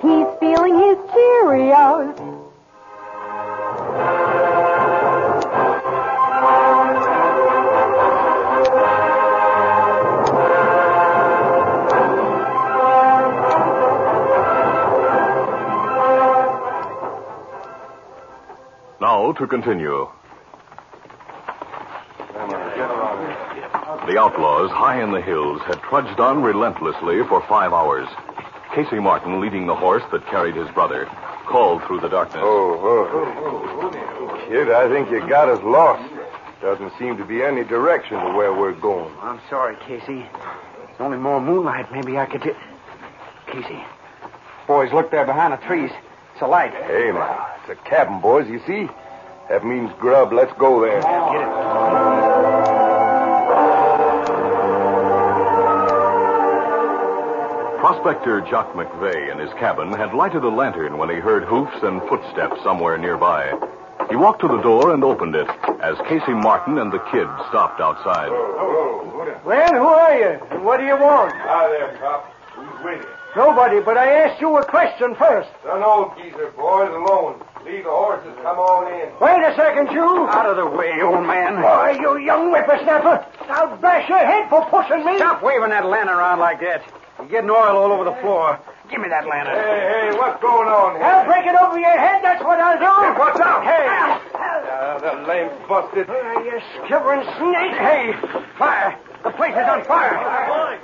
He's 0.00 0.26
feeling 0.38 0.78
his 0.78 0.96
Cheerios. 1.10 2.49
Now 19.30 19.36
to 19.38 19.46
continue. 19.46 20.08
The 24.08 24.18
outlaws, 24.18 24.72
high 24.72 25.00
in 25.00 25.12
the 25.12 25.20
hills, 25.20 25.60
had 25.66 25.80
trudged 25.82 26.18
on 26.18 26.42
relentlessly 26.42 27.22
for 27.28 27.40
five 27.46 27.72
hours. 27.72 28.08
Casey 28.74 28.98
Martin, 28.98 29.40
leading 29.40 29.68
the 29.68 29.74
horse 29.76 30.02
that 30.10 30.26
carried 30.26 30.56
his 30.56 30.68
brother, 30.70 31.06
called 31.46 31.84
through 31.84 32.00
the 32.00 32.08
darkness. 32.08 32.42
Oh, 32.42 32.72
oh. 32.82 33.08
Oh. 33.12 33.32
Oh. 33.38 34.30
oh. 34.32 34.48
Kid, 34.48 34.72
I 34.72 34.88
think 34.88 35.12
you 35.12 35.20
got 35.28 35.48
us 35.48 35.62
lost. 35.62 36.12
Doesn't 36.60 36.92
seem 36.98 37.16
to 37.16 37.24
be 37.24 37.40
any 37.44 37.62
direction 37.62 38.18
to 38.18 38.32
where 38.32 38.52
we're 38.52 38.72
going. 38.72 39.14
I'm 39.20 39.40
sorry, 39.48 39.76
Casey. 39.86 40.26
It's 40.90 41.00
only 41.00 41.18
more 41.18 41.40
moonlight. 41.40 41.92
Maybe 41.92 42.18
I 42.18 42.26
could. 42.26 42.42
T- 42.42 42.50
Casey. 43.46 43.80
Boys, 44.66 44.92
look 44.92 45.12
there 45.12 45.24
behind 45.24 45.52
the 45.52 45.64
trees. 45.68 45.92
It's 46.32 46.42
a 46.42 46.48
light. 46.48 46.72
Hey, 46.72 47.12
now. 47.12 47.50
It's 47.60 47.78
a 47.78 47.88
cabin, 47.88 48.20
boys, 48.20 48.48
you 48.48 48.60
see? 48.66 48.88
That 49.50 49.64
means 49.66 49.90
grub. 49.98 50.32
Let's 50.32 50.52
go 50.58 50.80
there. 50.80 51.02
Get 51.02 51.42
it. 51.42 51.50
Prospector 57.80 58.42
Jock 58.42 58.72
McVeigh 58.74 59.32
in 59.32 59.40
his 59.40 59.50
cabin 59.54 59.92
had 59.92 60.14
lighted 60.14 60.44
a 60.44 60.48
lantern 60.48 60.98
when 60.98 61.10
he 61.10 61.16
heard 61.16 61.42
hoofs 61.42 61.82
and 61.82 62.00
footsteps 62.02 62.62
somewhere 62.62 62.96
nearby. 62.96 63.50
He 64.08 64.14
walked 64.14 64.40
to 64.42 64.48
the 64.48 64.62
door 64.62 64.94
and 64.94 65.02
opened 65.02 65.34
it 65.34 65.48
as 65.82 65.98
Casey 66.06 66.32
Martin 66.32 66.78
and 66.78 66.92
the 66.92 67.02
kid 67.10 67.26
stopped 67.48 67.80
outside. 67.80 68.30
Well, 69.44 69.74
who 69.74 69.88
are 69.88 70.16
you? 70.16 70.38
And 70.52 70.64
what 70.64 70.78
do 70.78 70.86
you 70.86 70.94
want? 70.94 71.32
Hi 71.34 71.68
there, 71.68 71.98
cop. 71.98 72.32
Who's 72.54 72.84
with 72.84 73.02
you? 73.02 73.19
Nobody, 73.36 73.80
but 73.80 73.96
I 73.96 74.26
asked 74.26 74.40
you 74.40 74.56
a 74.56 74.64
question 74.64 75.14
first. 75.14 75.48
Some 75.64 75.82
old 75.82 76.16
geezer, 76.18 76.50
boys, 76.56 76.90
alone. 76.90 77.40
Leave 77.64 77.84
the 77.84 77.90
horses. 77.90 78.26
And 78.26 78.42
come 78.42 78.58
on 78.58 78.90
in. 78.90 79.12
Wait 79.20 79.40
a 79.46 79.54
second, 79.54 79.92
you. 79.94 80.26
Out 80.26 80.46
of 80.46 80.56
the 80.56 80.66
way, 80.66 80.98
old 81.02 81.24
man. 81.26 81.62
Why, 81.62 81.92
you 81.92 82.18
young 82.18 82.50
whippersnapper. 82.50 83.24
I'll 83.48 83.76
bash 83.76 84.08
your 84.08 84.18
head 84.18 84.48
for 84.50 84.64
pushing 84.66 85.04
me. 85.06 85.16
Stop 85.18 85.42
waving 85.42 85.70
that 85.70 85.86
lantern 85.86 86.16
around 86.16 86.40
like 86.40 86.60
that. 86.60 86.82
You're 87.18 87.28
getting 87.28 87.50
oil 87.50 87.76
all 87.78 87.92
over 87.92 88.04
the 88.04 88.16
floor. 88.20 88.58
Give 88.90 88.98
me 89.00 89.08
that 89.08 89.28
lantern. 89.28 89.54
Hey, 89.54 90.10
hey, 90.10 90.18
what's 90.18 90.42
going 90.42 90.66
on 90.66 90.96
here? 90.96 91.04
I'll 91.04 91.24
break 91.24 91.46
it 91.46 91.54
over 91.54 91.78
your 91.78 91.94
head, 91.94 92.24
that's 92.24 92.42
what 92.42 92.58
I'll 92.58 92.80
do. 92.80 93.20
What's 93.20 93.38
up? 93.38 93.62
Hey. 93.62 93.86
Uh, 94.34 94.98
the 94.98 95.28
lame's 95.28 95.54
busted. 95.68 96.10
Uh, 96.10 96.14
you 96.42 96.58
skivering 96.82 97.22
snake. 97.38 97.78
Hey, 97.78 98.10
fire. 98.58 98.98
The 99.22 99.30
place 99.36 99.52
is 99.52 99.68
on 99.68 99.84
fire. 99.84 100.16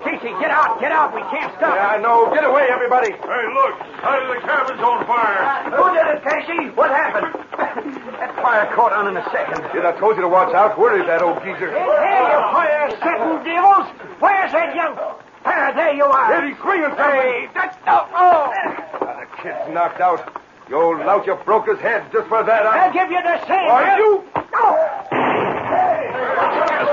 Casey, 0.05 0.29
get 0.37 0.53
out, 0.53 0.79
get 0.79 0.93
out. 0.93 1.15
We 1.15 1.25
can't 1.33 1.49
stop. 1.57 1.73
Yeah, 1.73 1.97
I 1.97 1.99
know. 1.99 2.29
Get 2.35 2.45
away, 2.45 2.69
everybody. 2.69 3.13
Hey, 3.13 3.45
look. 3.57 3.81
Side 4.05 4.23
of 4.23 4.29
the 4.29 4.41
cabin's 4.45 4.83
on 4.85 5.07
fire. 5.09 5.41
Who 5.73 5.85
did 5.97 6.05
it, 6.05 6.21
Casey? 6.21 6.69
What 6.77 6.91
happened? 6.91 7.33
that 7.57 8.37
fire 8.37 8.69
caught 8.77 8.93
on 8.93 9.09
in 9.09 9.17
a 9.17 9.25
second. 9.33 9.65
Kid, 9.73 9.89
I 9.89 9.97
told 9.99 10.17
you 10.17 10.23
to 10.23 10.29
watch 10.29 10.53
out. 10.53 10.79
Where 10.79 11.01
is 11.01 11.07
that 11.07 11.23
old 11.23 11.41
geezer? 11.41 11.73
Hey, 11.73 11.81
you 11.81 12.41
fire-setting 12.53 13.41
devils. 13.41 13.89
Where's 14.21 14.53
that 14.53 14.77
young... 14.77 15.01
Ah, 15.49 15.73
there 15.75 15.95
you 15.95 16.05
are. 16.05 16.29
Kid, 16.29 16.53
he's 16.53 16.61
swinging 16.61 16.93
something. 16.93 17.25
Hey, 17.25 17.49
that... 17.55 17.81
Oh, 17.89 18.05
oh. 18.13 18.53
Ah, 19.01 19.25
the 19.25 19.43
kid's 19.43 19.73
knocked 19.73 20.01
out. 20.01 20.21
The 20.69 20.75
old 20.75 20.99
lout, 20.99 21.27
you 21.27 21.37
broke 21.47 21.69
his 21.69 21.79
head 21.79 22.11
just 22.13 22.29
for 22.29 22.43
that. 22.43 22.67
I'll 22.67 22.93
give 22.93 23.09
you 23.09 23.23
the 23.23 23.39
same. 23.47 23.71
Are 23.71 23.97
you? 23.97 24.25
Oh. 24.53 25.06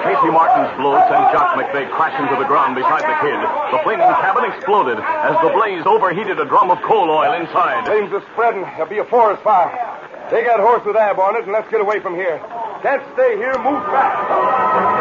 As 0.03 0.19
Casey 0.19 0.31
Martin's 0.35 0.75
blow 0.75 0.99
sent 1.07 1.31
Jock 1.31 1.55
McVeigh 1.55 1.89
crashing 1.95 2.27
to 2.27 2.35
the 2.35 2.43
ground 2.43 2.75
beside 2.75 3.07
the 3.07 3.15
kid, 3.23 3.39
the 3.71 3.79
flaming 3.87 4.11
cabin 4.19 4.43
exploded 4.51 4.99
as 4.99 5.39
the 5.39 5.47
blaze 5.55 5.85
overheated 5.85 6.37
a 6.41 6.45
drum 6.45 6.71
of 6.71 6.81
coal 6.81 7.09
oil 7.09 7.31
inside. 7.31 7.85
Flames 7.85 8.11
are 8.11 8.23
spreading. 8.33 8.63
There'll 8.75 8.89
be 8.89 8.97
a 8.97 9.05
forest 9.05 9.41
fire. 9.43 9.71
Take 10.29 10.45
that 10.45 10.59
horse 10.59 10.83
with 10.83 10.97
Ab 10.97 11.19
on 11.19 11.37
it, 11.37 11.43
and 11.43 11.53
let's 11.53 11.71
get 11.71 11.79
away 11.79 12.01
from 12.01 12.15
here. 12.15 12.37
Can't 12.81 13.03
stay 13.15 13.37
here. 13.37 13.55
Move 13.63 13.79
fast. 13.87 14.92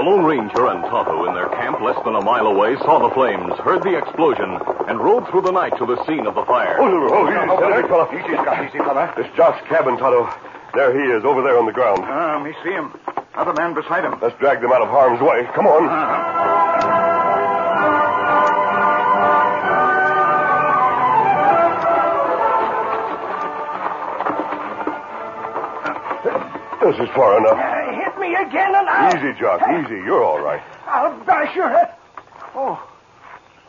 The 0.00 0.06
Lone 0.08 0.24
Ranger 0.24 0.66
and 0.68 0.80
Tonto, 0.84 1.28
in 1.28 1.34
their 1.34 1.50
camp 1.50 1.82
less 1.82 2.02
than 2.06 2.14
a 2.14 2.22
mile 2.22 2.46
away, 2.46 2.74
saw 2.76 3.06
the 3.06 3.12
flames, 3.12 3.52
heard 3.60 3.82
the 3.82 3.98
explosion, 3.98 4.56
and 4.88 4.98
rode 4.98 5.28
through 5.28 5.42
the 5.42 5.52
night 5.52 5.76
to 5.76 5.84
the 5.84 6.02
scene 6.06 6.26
of 6.26 6.34
the 6.34 6.42
fire. 6.46 6.80
Oh, 6.80 7.28
easy, 7.28 7.84
fella. 7.86 8.08
Easy, 8.08 8.32
Scout. 8.32 8.64
Easy, 8.64 8.78
fella. 8.78 9.12
It's 9.18 9.28
Jock's 9.36 9.60
cabin, 9.68 9.98
Tonto. 9.98 10.24
There 10.72 10.96
he 10.96 11.12
is, 11.12 11.22
over 11.26 11.42
there 11.42 11.58
on 11.58 11.66
the 11.66 11.72
ground. 11.72 12.00
Ah, 12.04 12.40
me 12.42 12.54
see 12.64 12.72
him. 12.72 12.96
Other 13.34 13.52
man 13.52 13.74
beside 13.74 14.04
him. 14.04 14.18
Let's 14.22 14.38
drag 14.40 14.62
them 14.62 14.72
out 14.72 14.80
of 14.80 14.88
harm's 14.88 15.20
way. 15.20 15.44
Come 15.52 15.66
on. 15.66 15.84
This 26.88 26.96
is 27.06 27.14
far 27.14 27.36
enough. 27.36 27.79
Hit 28.40 28.46
me 28.46 28.58
again, 28.58 28.74
and 28.74 28.88
I'll... 28.88 29.16
Easy, 29.16 29.38
Jock. 29.38 29.60
Easy. 29.62 29.94
You're 29.94 30.24
all 30.24 30.40
right. 30.40 30.62
I'll 30.86 31.18
bash 31.24 31.54
your 31.54 31.68
head. 31.68 31.94
Oh. 32.54 32.86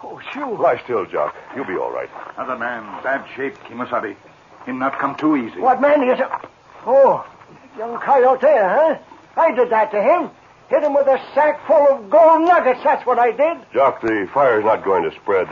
Oh, 0.03 0.19
shoot. 0.31 0.59
Lie 0.59 0.81
still, 0.83 1.05
Jock. 1.05 1.35
You'll 1.55 1.65
be 1.65 1.77
all 1.77 1.91
right. 1.91 2.09
Other 2.37 2.57
man, 2.57 2.83
bad 3.03 3.25
shape, 3.35 3.55
Kemo 3.65 3.89
Sabe. 3.89 4.15
Him 4.65 4.79
not 4.79 4.97
come 4.99 5.15
too 5.15 5.35
easy. 5.35 5.59
What 5.59 5.81
man 5.81 6.03
is 6.03 6.19
it? 6.19 6.27
Oh, 6.85 7.25
young 7.77 7.99
coyote 7.99 8.41
there, 8.41 8.69
huh? 8.69 8.97
I 9.37 9.51
did 9.53 9.69
that 9.71 9.91
to 9.91 10.01
him. 10.01 10.29
Hit 10.69 10.83
him 10.83 10.93
with 10.93 11.07
a 11.07 11.19
sack 11.33 11.65
full 11.67 11.87
of 11.89 12.09
gold 12.09 12.41
nuggets. 12.41 12.81
That's 12.83 13.05
what 13.05 13.19
I 13.19 13.31
did. 13.31 13.57
Jock, 13.73 14.01
the 14.01 14.29
fire's 14.33 14.63
not 14.63 14.83
going 14.83 15.03
to 15.03 15.15
spread, 15.17 15.47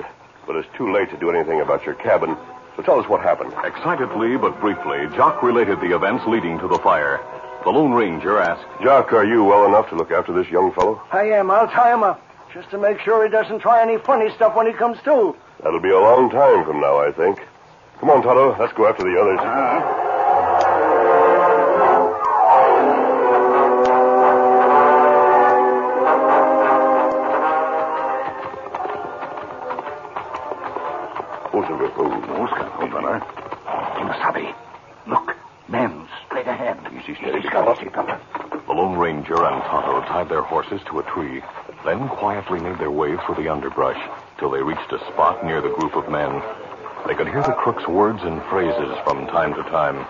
but 0.48 0.56
it's 0.56 0.68
too 0.76 0.92
late 0.92 1.10
to 1.12 1.18
do 1.18 1.30
anything 1.30 1.62
about 1.62 1.86
your 1.86 1.96
cabin. 1.96 2.38
So 2.76 2.84
tell 2.84 3.00
us 3.00 3.10
what 3.10 3.22
happened. 3.22 3.54
Excitedly 3.64 4.38
but 4.38 4.60
briefly, 4.62 5.08
Jock 5.16 5.44
related 5.44 5.82
the 5.82 5.96
events 5.96 6.26
leading 6.26 6.58
to 6.60 6.68
the 6.68 6.80
fire. 6.80 7.20
The 7.64 7.70
Lone 7.70 7.92
Ranger 7.92 8.40
asked, 8.40 8.66
Jock, 8.82 9.12
are 9.14 9.26
you 9.26 9.44
well 9.44 9.66
enough 9.66 9.90
to 9.90 9.96
look 9.96 10.12
after 10.12 10.32
this 10.34 10.48
young 10.48 10.72
fellow? 10.74 11.02
I 11.12 11.24
am. 11.32 11.52
I'll 11.52 11.68
tie 11.68 11.94
him 11.94 12.04
up. 12.04 12.22
Just 12.54 12.70
to 12.72 12.78
make 12.78 13.00
sure 13.02 13.24
he 13.24 13.30
doesn't 13.30 13.60
try 13.60 13.82
any 13.82 13.98
funny 13.98 14.32
stuff 14.34 14.56
when 14.56 14.66
he 14.66 14.74
comes 14.74 14.98
to. 15.04 15.36
That'll 15.62 15.80
be 15.82 15.92
a 15.92 16.00
long 16.00 16.30
time 16.30 16.66
from 16.66 16.80
now, 16.80 16.98
I 17.00 17.12
think. 17.12 17.40
Come 18.00 18.10
on, 18.10 18.24
Tonto. 18.24 18.58
Let's 18.58 18.74
go 18.74 18.88
after 18.88 19.04
the 19.04 19.20
others. 19.20 19.40
Kemo 19.40 19.44
Sabe. 19.44 20.09
Tree, 41.20 41.42
then 41.86 42.08
quietly 42.08 42.60
made 42.60 42.78
their 42.80 42.92
way 42.92 43.16
through 43.26 43.36
the 43.36 43.50
underbrush 43.50 44.00
till 44.38 44.50
they 44.52 44.62
reached 44.62 44.92
a 44.92 45.00
spot 45.12 45.46
near 45.46 45.62
the 45.62 45.70
group 45.70 45.96
of 45.96 46.10
men. 46.10 46.42
They 47.08 47.16
could 47.16 47.28
hear 47.28 47.44
the 47.44 47.56
crook's 47.60 47.88
words 47.88 48.20
and 48.24 48.42
phrases 48.44 48.96
from 49.04 49.28
time 49.28 49.54
to 49.56 49.64
time. 49.64 50.06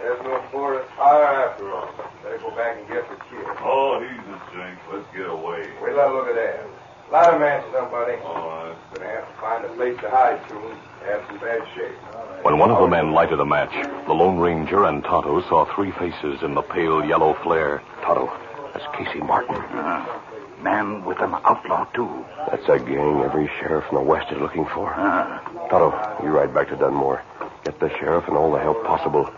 There's 0.00 0.22
no 0.22 0.42
forest 0.52 0.90
fire 0.96 1.48
after 1.48 1.72
all. 1.72 1.88
Better 2.22 2.38
go 2.38 2.50
back 2.56 2.76
and 2.78 2.88
get 2.88 3.08
the 3.08 3.16
kid. 3.16 3.44
Oh, 3.60 4.00
he's 4.00 4.18
a 4.20 4.40
jinx. 4.52 4.80
Let's 4.92 5.16
get 5.16 5.28
away. 5.28 5.68
Wait 5.80 5.92
till 5.92 6.00
I 6.00 6.12
look 6.12 6.28
at 6.28 6.34
that. 6.34 6.66
Light 7.10 7.34
a 7.34 7.38
match, 7.38 7.64
somebody. 7.72 8.14
All 8.24 8.48
right. 8.48 8.76
Gonna 8.94 9.08
have 9.08 9.28
to 9.28 9.40
find 9.40 9.64
a 9.64 9.68
place 9.76 9.96
to 10.00 10.10
hide 10.10 10.40
soon. 10.48 10.76
Have 11.06 11.24
some 11.28 11.38
bad 11.38 11.62
shape. 11.74 12.44
When 12.44 12.58
one 12.58 12.70
of 12.70 12.80
the 12.80 12.88
men 12.88 13.12
lighted 13.12 13.40
a 13.40 13.44
match, 13.46 13.72
the 14.06 14.12
Lone 14.12 14.38
Ranger 14.38 14.84
and 14.84 15.02
Tonto 15.04 15.40
saw 15.48 15.64
three 15.74 15.92
faces 15.92 16.42
in 16.42 16.54
the 16.54 16.62
pale 16.62 17.04
yellow 17.04 17.34
flare. 17.42 17.82
Tonto, 18.02 18.32
that's 18.72 18.84
Casey 18.96 19.20
Martin. 19.20 19.56
Uh, 19.56 20.20
man 20.64 21.04
with 21.04 21.20
an 21.20 21.34
outlaw, 21.44 21.84
too. 21.94 22.24
That's 22.50 22.66
a 22.68 22.78
gang 22.78 23.20
every 23.22 23.46
sheriff 23.60 23.84
in 23.90 23.96
the 23.96 24.02
West 24.02 24.32
is 24.32 24.38
looking 24.40 24.64
for. 24.74 24.92
Uh, 24.94 25.38
Tonto, 25.68 25.92
you 26.24 26.30
ride 26.30 26.52
back 26.54 26.68
to 26.70 26.76
Dunmore. 26.76 27.22
Get 27.64 27.78
the 27.78 27.90
sheriff 28.00 28.24
and 28.26 28.36
all 28.36 28.50
the 28.50 28.58
help 28.58 28.82
possible. 28.84 29.30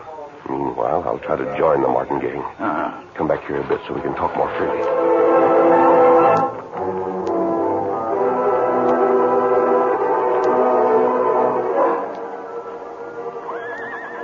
Meanwhile, 0.49 1.03
I'll 1.05 1.19
try 1.19 1.35
to 1.35 1.45
join 1.57 1.81
the 1.81 1.87
Martin 1.89 2.19
gang. 2.19 2.41
uh, 2.59 3.03
Come 3.15 3.27
back 3.27 3.45
here 3.45 3.57
a 3.61 3.67
bit 3.67 3.81
so 3.87 3.93
we 3.93 4.01
can 4.01 4.15
talk 4.15 4.35
more 4.37 4.49
freely. 4.57 5.87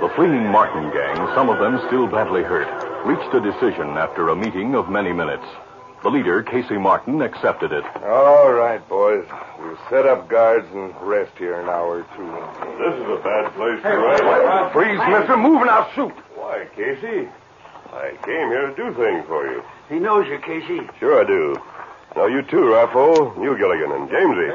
The 0.00 0.10
fleeing 0.16 0.48
Martin 0.50 0.90
gang, 0.92 1.16
some 1.34 1.48
of 1.48 1.58
them 1.58 1.80
still 1.86 2.06
badly 2.06 2.42
hurt, 2.42 2.68
reached 3.06 3.32
a 3.34 3.40
decision 3.40 3.96
after 3.96 4.28
a 4.28 4.36
meeting 4.36 4.74
of 4.74 4.90
many 4.90 5.12
minutes. 5.12 5.44
The 6.04 6.10
leader, 6.10 6.42
Casey 6.42 6.76
Martin, 6.76 7.22
accepted 7.22 7.72
it. 7.72 7.82
All 8.04 8.52
right, 8.52 8.86
boys. 8.90 9.24
We'll 9.58 9.78
set 9.88 10.04
up 10.04 10.28
guards 10.28 10.66
and 10.74 10.94
rest 11.00 11.32
here 11.38 11.58
an 11.58 11.66
hour 11.66 12.00
or 12.00 12.06
two. 12.14 12.26
This 12.76 12.94
is 12.94 13.08
a 13.08 13.22
bad 13.24 13.50
place 13.54 13.82
to 13.82 13.88
ride. 13.88 14.70
Freeze, 14.74 15.00
mister. 15.08 15.34
Move 15.38 15.62
and 15.62 15.70
I'll 15.70 15.90
shoot. 15.92 16.12
Why, 16.36 16.68
Casey? 16.76 17.26
I 17.90 18.10
came 18.22 18.48
here 18.52 18.66
to 18.68 18.74
do 18.76 18.92
things 18.92 19.24
for 19.26 19.50
you. 19.50 19.64
He 19.88 19.98
knows 19.98 20.28
you, 20.28 20.38
Casey. 20.40 20.86
Sure 21.00 21.22
I 21.22 21.24
do. 21.26 21.56
Now, 22.14 22.26
you 22.26 22.42
too, 22.42 22.68
Raffo, 22.68 23.42
you 23.42 23.56
Gilligan, 23.56 23.90
and 23.90 24.06
Jamesy. 24.10 24.50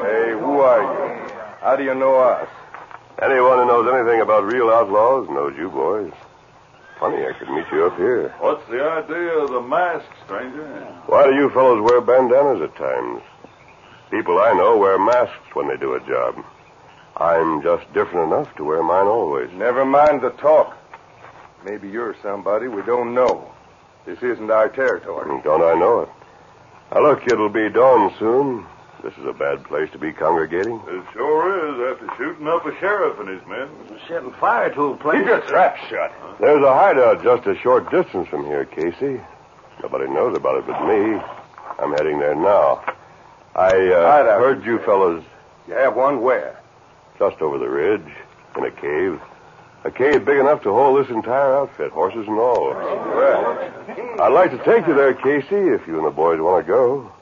Hey, 0.00 0.30
who 0.38 0.60
are 0.60 0.80
you? 0.80 1.28
How 1.60 1.74
do 1.74 1.82
you 1.82 1.94
know 1.96 2.14
us? 2.20 2.48
Anyone 3.20 3.58
who 3.58 3.66
knows 3.66 3.92
anything 3.92 4.20
about 4.20 4.44
real 4.44 4.70
outlaws 4.70 5.28
knows 5.28 5.56
you 5.58 5.70
boys. 5.70 6.12
Funny 7.00 7.26
I 7.26 7.32
could 7.38 7.48
meet 7.50 7.66
you 7.72 7.86
up 7.86 7.96
here. 7.96 8.34
What's 8.38 8.66
the 8.70 8.82
idea 8.82 9.38
of 9.38 9.50
the 9.50 9.60
mask, 9.60 10.06
stranger? 10.24 10.66
Why 11.06 11.24
do 11.26 11.34
you 11.34 11.50
fellows 11.50 11.82
wear 11.82 12.00
bandanas 12.00 12.62
at 12.62 12.76
times? 12.76 13.22
People 14.10 14.38
I 14.38 14.52
know 14.52 14.76
wear 14.76 14.98
masks 14.98 15.54
when 15.54 15.68
they 15.68 15.76
do 15.76 15.94
a 15.94 16.00
job. 16.00 16.44
I'm 17.16 17.62
just 17.62 17.92
different 17.92 18.32
enough 18.32 18.54
to 18.56 18.64
wear 18.64 18.82
mine 18.82 19.06
always. 19.06 19.50
Never 19.52 19.84
mind 19.84 20.22
the 20.22 20.30
talk. 20.30 20.76
Maybe 21.64 21.88
you're 21.88 22.16
somebody 22.22 22.68
we 22.68 22.82
don't 22.82 23.14
know. 23.14 23.50
This 24.06 24.22
isn't 24.22 24.50
our 24.50 24.68
territory. 24.68 25.40
Don't 25.42 25.62
I 25.62 25.78
know 25.78 26.00
it? 26.00 26.08
Now, 26.92 27.02
look, 27.02 27.26
it'll 27.26 27.48
be 27.48 27.70
dawn 27.70 28.14
soon. 28.18 28.66
This 29.02 29.12
is 29.18 29.26
a 29.26 29.32
bad 29.34 29.64
place 29.64 29.90
to 29.92 29.98
be 29.98 30.12
congregating. 30.12 30.80
It 30.88 31.04
sure 31.12 31.68
is 31.90 31.92
after 31.94 32.16
shooting 32.16 32.48
up 32.48 32.64
a 32.64 32.74
sheriff 32.80 33.18
and 33.20 33.28
his 33.28 33.46
men. 33.46 33.68
Setting 34.08 34.32
fire 34.32 34.72
to 34.74 34.92
a 34.92 34.96
place. 34.96 35.18
Keep 35.18 35.26
your 35.26 35.40
trap 35.42 35.76
shut. 35.90 36.12
There's 36.40 36.64
a 36.64 36.72
hideout 36.74 37.22
just 37.22 37.46
a 37.46 37.54
short 37.60 37.90
distance 37.90 38.28
from 38.28 38.46
here, 38.46 38.64
Casey. 38.64 39.20
Nobody 39.82 40.06
knows 40.10 40.34
about 40.36 40.56
it 40.58 40.66
but 40.66 40.86
me. 40.86 41.20
I'm 41.78 41.92
heading 41.92 42.18
there 42.18 42.34
now. 42.34 42.82
I 43.54 43.66
uh, 43.68 44.10
Hideout. 44.10 44.40
heard 44.40 44.64
you 44.64 44.78
fellows 44.80 45.22
You 45.68 45.74
have 45.74 45.94
one 45.96 46.22
where? 46.22 46.60
just 47.18 47.40
over 47.42 47.58
the 47.58 47.68
ridge 47.68 48.06
in 48.56 48.64
a 48.64 48.70
cave. 48.70 49.20
A 49.84 49.90
cave 49.90 50.24
big 50.24 50.38
enough 50.38 50.62
to 50.62 50.72
hold 50.72 51.04
this 51.04 51.10
entire 51.14 51.54
outfit, 51.56 51.92
horses 51.92 52.26
and 52.26 52.38
all. 52.38 52.70
Well, 52.70 53.70
I'd 54.20 54.32
like 54.32 54.50
to 54.50 54.58
take 54.64 54.86
you 54.86 54.94
there, 54.94 55.12
Casey, 55.14 55.54
if 55.68 55.86
you 55.86 55.98
and 55.98 56.06
the 56.06 56.10
boys 56.10 56.40
want 56.40 56.64
to 56.66 56.72
go. 56.72 57.12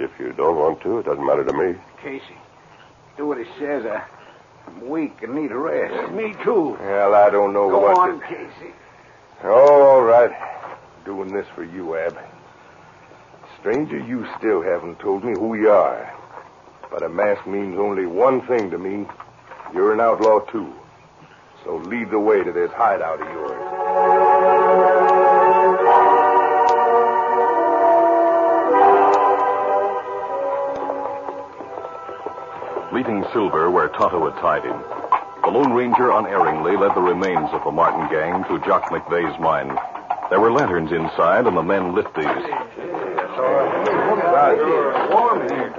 If 0.00 0.18
you 0.18 0.32
don't 0.32 0.56
want 0.56 0.80
to, 0.80 1.00
it 1.00 1.04
doesn't 1.04 1.26
matter 1.26 1.44
to 1.44 1.52
me. 1.52 1.78
Casey, 2.02 2.38
do 3.18 3.26
what 3.26 3.36
he 3.36 3.44
says. 3.58 3.84
I, 3.84 4.02
I'm 4.66 4.88
weak 4.88 5.22
and 5.22 5.34
need 5.34 5.52
a 5.52 5.58
rest. 5.58 6.10
Me, 6.12 6.34
too. 6.42 6.78
Well, 6.80 7.14
I 7.14 7.28
don't 7.28 7.52
know 7.52 7.68
Go 7.68 7.80
what 7.80 7.98
on, 7.98 8.18
to... 8.20 8.26
Casey. 8.26 8.72
Oh, 9.44 9.82
all 9.82 10.02
right. 10.02 10.32
Doing 11.04 11.34
this 11.34 11.46
for 11.54 11.64
you, 11.64 11.98
Ab. 11.98 12.18
Stranger, 13.58 13.98
you 13.98 14.26
still 14.38 14.62
haven't 14.62 14.98
told 15.00 15.22
me 15.22 15.34
who 15.38 15.54
you 15.54 15.70
are. 15.70 16.10
But 16.90 17.02
a 17.02 17.08
mask 17.10 17.46
means 17.46 17.78
only 17.78 18.06
one 18.06 18.40
thing 18.46 18.70
to 18.70 18.78
me. 18.78 19.06
You're 19.74 19.92
an 19.92 20.00
outlaw, 20.00 20.40
too. 20.50 20.72
So 21.62 21.76
lead 21.76 22.10
the 22.10 22.18
way 22.18 22.42
to 22.42 22.52
this 22.52 22.70
hideout 22.72 23.20
of 23.20 23.28
yours. 23.28 23.69
Leaving 33.00 33.24
Silver 33.32 33.70
where 33.70 33.88
Tonto 33.88 34.28
had 34.28 34.38
tied 34.42 34.60
him, 34.60 34.76
the 35.40 35.48
Lone 35.48 35.72
Ranger 35.72 36.10
unerringly 36.12 36.76
led 36.76 36.94
the 36.94 37.00
remains 37.00 37.48
of 37.48 37.64
the 37.64 37.70
Martin 37.70 38.04
gang 38.12 38.44
to 38.44 38.60
Jock 38.68 38.92
McVeigh's 38.92 39.40
mine. 39.40 39.72
There 40.28 40.38
were 40.38 40.52
lanterns 40.52 40.92
inside, 40.92 41.46
and 41.46 41.56
the 41.56 41.62
men 41.62 41.94
lit 41.94 42.04
these. 42.12 42.26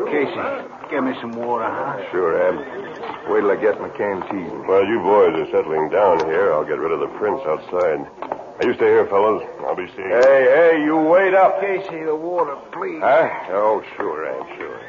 Casey, 0.10 0.42
give 0.90 1.04
me 1.06 1.14
some 1.22 1.38
water, 1.38 1.70
huh? 1.70 2.10
Sure, 2.10 2.42
Ab. 2.42 3.30
Wait 3.30 3.42
till 3.42 3.52
I 3.52 3.56
get 3.62 3.80
my 3.80 3.90
canteen. 3.90 4.66
While 4.66 4.88
you 4.88 4.98
boys 5.06 5.46
are 5.46 5.52
settling 5.54 5.94
down 5.94 6.26
here, 6.26 6.52
I'll 6.54 6.66
get 6.66 6.80
rid 6.80 6.92
of 6.92 7.02
the 7.02 7.14
prince 7.22 7.42
outside. 7.46 8.02
Now, 8.02 8.66
you 8.66 8.74
stay 8.74 8.98
here, 8.98 9.06
fellows. 9.06 9.46
I'll 9.62 9.76
be 9.76 9.86
seeing 9.96 10.10
you. 10.10 10.22
Hey, 10.26 10.50
hey, 10.50 10.84
you 10.84 10.98
wait 10.98 11.36
up. 11.36 11.62
Casey, 11.62 12.02
the 12.02 12.16
water, 12.16 12.58
please. 12.74 12.98
Huh? 13.00 13.30
Oh, 13.54 13.84
sure, 13.96 14.26
Ab, 14.26 14.58
sure. 14.58 14.82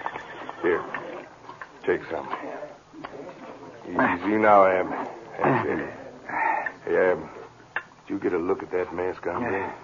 Here, 0.62 0.80
take 1.84 2.00
some. 2.10 2.28
Easy 3.88 4.36
now. 4.38 4.64
That's 5.42 5.68
it. 5.68 5.90
Hey, 6.84 6.96
Ab, 6.96 7.18
did 7.74 8.08
you 8.08 8.18
get 8.18 8.32
a 8.32 8.38
look 8.38 8.62
at 8.62 8.70
that 8.72 8.94
mask 8.94 9.26
on 9.26 9.42
there? 9.42 9.74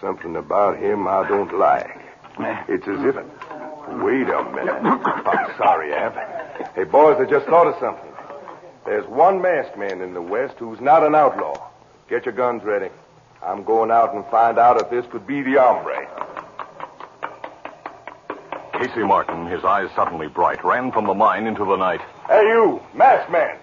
Something 0.00 0.36
about 0.36 0.78
him 0.78 1.08
I 1.08 1.26
don't 1.28 1.58
like. 1.58 1.98
It's 2.68 2.86
as 2.86 3.00
if... 3.04 3.16
Wait 4.02 4.28
a 4.28 4.42
minute. 4.52 4.74
I'm 4.82 5.56
sorry, 5.56 5.92
Ab. 5.94 6.74
Hey, 6.74 6.84
boys, 6.84 7.16
I 7.20 7.24
just 7.24 7.46
thought 7.46 7.66
of 7.68 7.78
something. 7.80 8.12
There's 8.84 9.06
one 9.06 9.40
masked 9.40 9.78
man 9.78 10.00
in 10.00 10.12
the 10.12 10.22
West 10.22 10.54
who's 10.58 10.80
not 10.80 11.04
an 11.04 11.14
outlaw. 11.14 11.70
Get 12.08 12.24
your 12.26 12.34
guns 12.34 12.62
ready. 12.64 12.90
I'm 13.42 13.64
going 13.64 13.90
out 13.90 14.14
and 14.14 14.24
find 14.26 14.58
out 14.58 14.80
if 14.80 14.90
this 14.90 15.06
could 15.10 15.26
be 15.26 15.42
the 15.42 15.54
hombre. 15.60 16.06
Casey 18.78 19.02
Martin, 19.02 19.46
his 19.46 19.64
eyes 19.64 19.88
suddenly 19.96 20.28
bright, 20.28 20.62
ran 20.64 20.92
from 20.92 21.06
the 21.06 21.14
mine 21.14 21.46
into 21.46 21.64
the 21.64 21.76
night. 21.76 22.00
Hey, 22.28 22.42
you, 22.42 22.80
masked 22.94 23.30
man. 23.30 23.56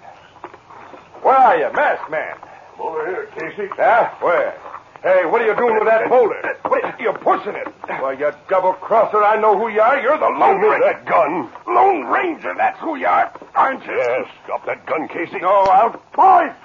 Where 1.22 1.36
are 1.36 1.58
you, 1.58 1.72
masked 1.74 2.10
man? 2.10 2.36
Over 2.80 3.06
here, 3.06 3.26
Casey. 3.38 3.70
Huh? 3.76 4.10
Where? 4.22 4.58
Hey, 5.04 5.26
what 5.26 5.42
are 5.42 5.46
you 5.46 5.56
doing 5.56 5.76
with 5.76 5.86
that 5.86 6.10
boulder? 6.10 6.58
What, 6.64 7.00
you're 7.00 7.18
pushing 7.18 7.56
it. 7.56 7.68
Why, 7.88 8.14
you 8.14 8.32
double 8.50 8.74
crosser, 8.74 9.24
I 9.24 9.40
know 9.40 9.58
who 9.58 9.68
you 9.68 9.82
are. 9.82 10.00
You're 10.02 10.18
the 10.18 10.30
Lone 10.30 10.62
Ranger. 10.62 10.80
that 10.80 11.06
gun. 11.06 11.52
Lone 11.68 12.06
Ranger, 12.06 12.54
that's 12.58 12.80
who 12.80 12.96
you 12.96 13.06
are, 13.06 13.32
aren't 13.54 13.86
you? 13.86 13.94
Yes, 13.96 14.28
drop 14.46 14.66
that 14.66 14.86
gun, 14.86 15.08
Casey. 15.10 15.40
No, 15.40 15.64
I'll... 15.66 16.02
Boys! 16.16 16.56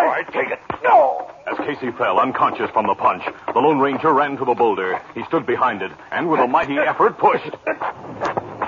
All 0.00 0.06
right, 0.06 0.26
take 0.32 0.50
it. 0.50 0.58
No! 0.82 1.30
As 1.46 1.56
Casey 1.58 1.90
fell 1.92 2.18
unconscious 2.18 2.70
from 2.70 2.86
the 2.86 2.94
punch, 2.94 3.22
the 3.52 3.58
Lone 3.60 3.78
Ranger 3.78 4.12
ran 4.12 4.36
to 4.38 4.44
the 4.44 4.54
boulder. 4.54 5.00
He 5.14 5.22
stood 5.24 5.46
behind 5.46 5.82
it, 5.82 5.90
and 6.10 6.30
with 6.30 6.40
a 6.40 6.46
mighty 6.46 6.78
effort, 6.78 7.18
pushed. 7.18 7.50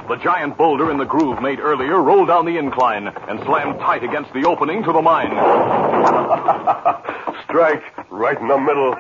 The 0.09 0.17
giant 0.23 0.59
boulder 0.59 0.91
in 0.91 0.99
the 0.99 1.05
groove 1.07 1.41
made 1.41 1.59
earlier 1.61 2.03
rolled 2.03 2.29
down 2.29 2.45
the 2.45 2.59
incline 2.59 3.09
and 3.09 3.41
slammed 3.45 3.79
tight 3.81 4.05
against 4.05 4.33
the 4.35 4.45
opening 4.47 4.83
to 4.85 4.93
the 4.93 5.01
mine. 5.01 5.31
Strike 7.45 7.83
right 8.11 8.39
in 8.39 8.49
the 8.49 8.59
middle. 8.59 8.93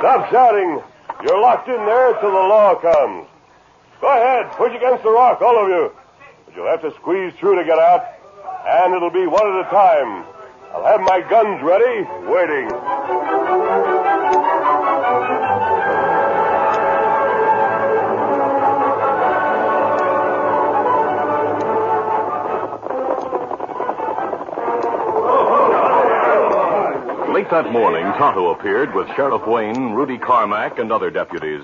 Stop 0.00 0.30
shouting. 0.30 0.80
You're 1.22 1.40
locked 1.42 1.68
in 1.68 1.76
there 1.76 2.14
till 2.20 2.30
the 2.30 2.46
law 2.48 2.74
comes. 2.80 3.26
Go 4.00 4.08
ahead. 4.08 4.50
Push 4.52 4.74
against 4.74 5.02
the 5.02 5.10
rock, 5.10 5.42
all 5.42 5.62
of 5.62 5.68
you. 5.68 5.92
But 6.46 6.56
you'll 6.56 6.68
have 6.68 6.80
to 6.82 6.94
squeeze 6.94 7.34
through 7.38 7.56
to 7.56 7.64
get 7.64 7.78
out, 7.78 8.04
and 8.66 8.94
it'll 8.94 9.10
be 9.10 9.26
one 9.26 9.46
at 9.46 9.66
a 9.66 9.70
time. 9.70 10.24
I'll 10.72 10.84
have 10.84 11.00
my 11.00 11.20
guns 11.20 11.60
ready, 11.62 12.06
waiting. 12.30 12.70
Late 27.34 27.50
that 27.50 27.72
morning, 27.72 28.04
Tonto 28.18 28.50
appeared 28.50 28.94
with 28.94 29.08
Sheriff 29.16 29.46
Wayne, 29.46 29.92
Rudy 29.92 30.18
Carmack, 30.18 30.78
and 30.78 30.92
other 30.92 31.10
deputies. 31.10 31.62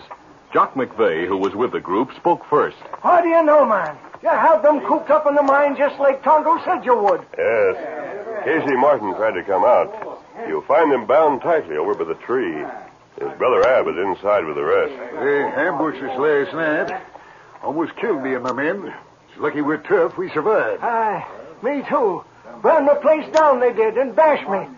Jock 0.53 0.75
McVeigh, 0.75 1.29
who 1.29 1.37
was 1.37 1.55
with 1.55 1.73
the 1.73 1.81
group, 1.81 2.11
spoke 2.16 2.45
first. 2.49 2.77
How 3.03 3.21
do 3.21 3.29
you 3.29 3.45
know, 3.45 3.64
man? 3.64 3.97
You 4.23 4.31
have 4.31 4.62
them 4.62 4.81
cooped 4.81 5.11
up 5.11 5.27
in 5.27 5.35
the 5.35 5.42
mine 5.42 5.77
just 5.77 6.01
like 6.01 6.23
Tonto 6.25 6.59
said 6.64 6.85
you 6.85 6.97
would. 6.97 7.25
Yes. 7.37 8.06
Casey 8.46 8.76
Martin 8.76 9.12
tried 9.16 9.32
to 9.32 9.42
come 9.42 9.64
out. 9.64 10.22
You'll 10.46 10.62
find 10.62 10.92
them 10.92 11.04
bound 11.04 11.40
tightly 11.42 11.76
over 11.76 11.94
by 11.94 12.04
the 12.04 12.14
tree. 12.14 12.64
His 13.18 13.37
brother 13.38 13.66
Ab 13.66 13.88
is 13.88 13.96
inside 13.96 14.44
with 14.44 14.54
the 14.54 14.62
rest. 14.62 14.92
They 15.18 15.42
ambushed 15.62 16.00
us 16.00 16.16
last 16.16 16.54
night. 16.54 17.02
Almost 17.64 17.96
killed 17.96 18.22
me 18.22 18.35
and 18.35 18.44
my 18.44 18.52
men. 18.52 18.94
It's 19.28 19.40
lucky 19.40 19.62
we're 19.62 19.78
tough. 19.78 20.16
We 20.16 20.30
survived. 20.30 20.80
Aye, 20.80 21.26
me 21.61 21.82
too. 21.88 22.22
Burned 22.62 22.87
the 22.88 22.94
place 22.94 23.28
down, 23.35 23.59
they 23.59 23.72
did, 23.72 23.98
and 23.98 24.14
bashed 24.14 24.48
me. 24.48 24.68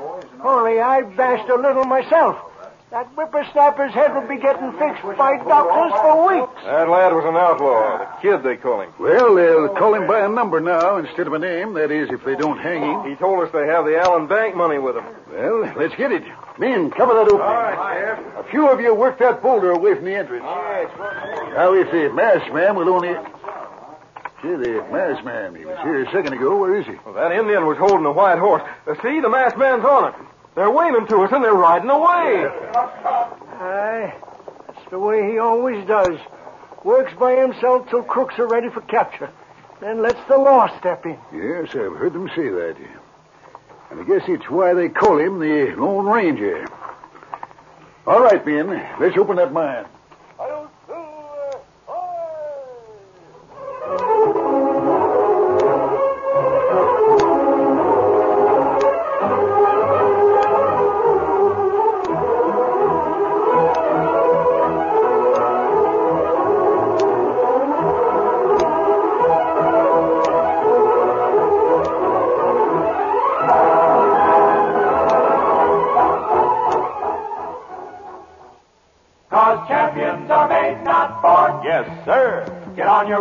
Only 0.42 0.80
I 0.80 1.02
bashed 1.02 1.50
a 1.50 1.56
little 1.56 1.84
myself. 1.84 2.47
That 2.90 3.06
whippersnapper's 3.14 3.92
head 3.92 4.14
will 4.14 4.26
be 4.26 4.40
getting 4.40 4.72
fixed 4.72 5.02
by 5.18 5.36
doctors 5.44 5.92
for 6.00 6.26
weeks. 6.26 6.64
That 6.64 6.88
lad 6.88 7.12
was 7.12 7.24
an 7.28 7.36
outlaw. 7.36 7.98
The 7.98 8.22
kid, 8.22 8.42
they 8.42 8.56
call 8.56 8.80
him. 8.80 8.90
Well, 8.98 9.34
they'll 9.34 9.68
call 9.76 9.92
him 9.94 10.06
by 10.06 10.20
a 10.20 10.28
number 10.28 10.58
now 10.58 10.96
instead 10.96 11.26
of 11.26 11.34
a 11.34 11.38
name. 11.38 11.74
That 11.74 11.90
is, 11.90 12.08
if 12.10 12.24
they 12.24 12.34
don't 12.34 12.56
hang 12.56 12.80
him. 12.80 13.04
He 13.04 13.14
told 13.16 13.44
us 13.44 13.52
they 13.52 13.66
have 13.66 13.84
the 13.84 13.98
Allen 14.00 14.26
Bank 14.26 14.56
money 14.56 14.78
with 14.78 14.94
them. 14.94 15.04
Well, 15.30 15.70
let's 15.76 15.94
get 15.96 16.12
it. 16.12 16.22
Men, 16.58 16.90
cover 16.90 17.12
that 17.12 17.28
opening. 17.28 17.42
All 17.42 17.60
right, 17.60 17.92
Sheriff. 17.92 18.46
A 18.46 18.50
few 18.50 18.70
of 18.70 18.80
you 18.80 18.94
work 18.94 19.18
that 19.18 19.42
boulder 19.42 19.70
away 19.72 19.94
from 19.94 20.06
the 20.06 20.14
entrance. 20.14 20.44
Now, 20.44 21.74
if 21.74 21.90
the 21.90 22.10
masked 22.14 22.54
man 22.54 22.74
will 22.74 22.88
only. 22.88 23.12
See, 24.40 24.48
the 24.48 24.86
masked 24.90 25.26
man. 25.26 25.54
He 25.54 25.66
was 25.66 25.76
here 25.82 26.04
a 26.04 26.10
second 26.10 26.32
ago. 26.32 26.56
Where 26.56 26.80
is 26.80 26.86
he? 26.86 26.94
Well, 27.04 27.14
that 27.14 27.32
Indian 27.32 27.66
was 27.66 27.76
holding 27.76 28.06
a 28.06 28.12
white 28.12 28.38
horse. 28.38 28.62
Uh, 28.86 28.94
see, 29.02 29.20
the 29.20 29.28
masked 29.28 29.58
man's 29.58 29.84
on 29.84 30.14
it. 30.14 30.14
They're 30.58 30.72
waving 30.72 31.06
to 31.06 31.18
us 31.18 31.30
and 31.30 31.44
they're 31.44 31.54
riding 31.54 31.88
away. 31.88 32.48
Aye, 33.60 34.12
that's 34.66 34.90
the 34.90 34.98
way 34.98 35.30
he 35.30 35.38
always 35.38 35.86
does. 35.86 36.18
Works 36.82 37.12
by 37.16 37.36
himself 37.36 37.88
till 37.88 38.02
crooks 38.02 38.36
are 38.40 38.48
ready 38.48 38.68
for 38.68 38.80
capture. 38.80 39.30
Then 39.80 40.02
lets 40.02 40.18
the 40.26 40.36
law 40.36 40.66
step 40.80 41.06
in. 41.06 41.16
Yes, 41.32 41.68
I've 41.76 41.94
heard 41.94 42.12
them 42.12 42.28
say 42.34 42.48
that. 42.48 42.74
And 43.92 44.00
I 44.00 44.04
guess 44.04 44.22
it's 44.26 44.50
why 44.50 44.74
they 44.74 44.88
call 44.88 45.20
him 45.20 45.38
the 45.38 45.76
Lone 45.76 46.06
Ranger. 46.06 46.66
All 48.04 48.20
right, 48.20 48.44
men, 48.44 48.84
let's 48.98 49.16
open 49.16 49.36
that 49.36 49.52
mine. 49.52 49.86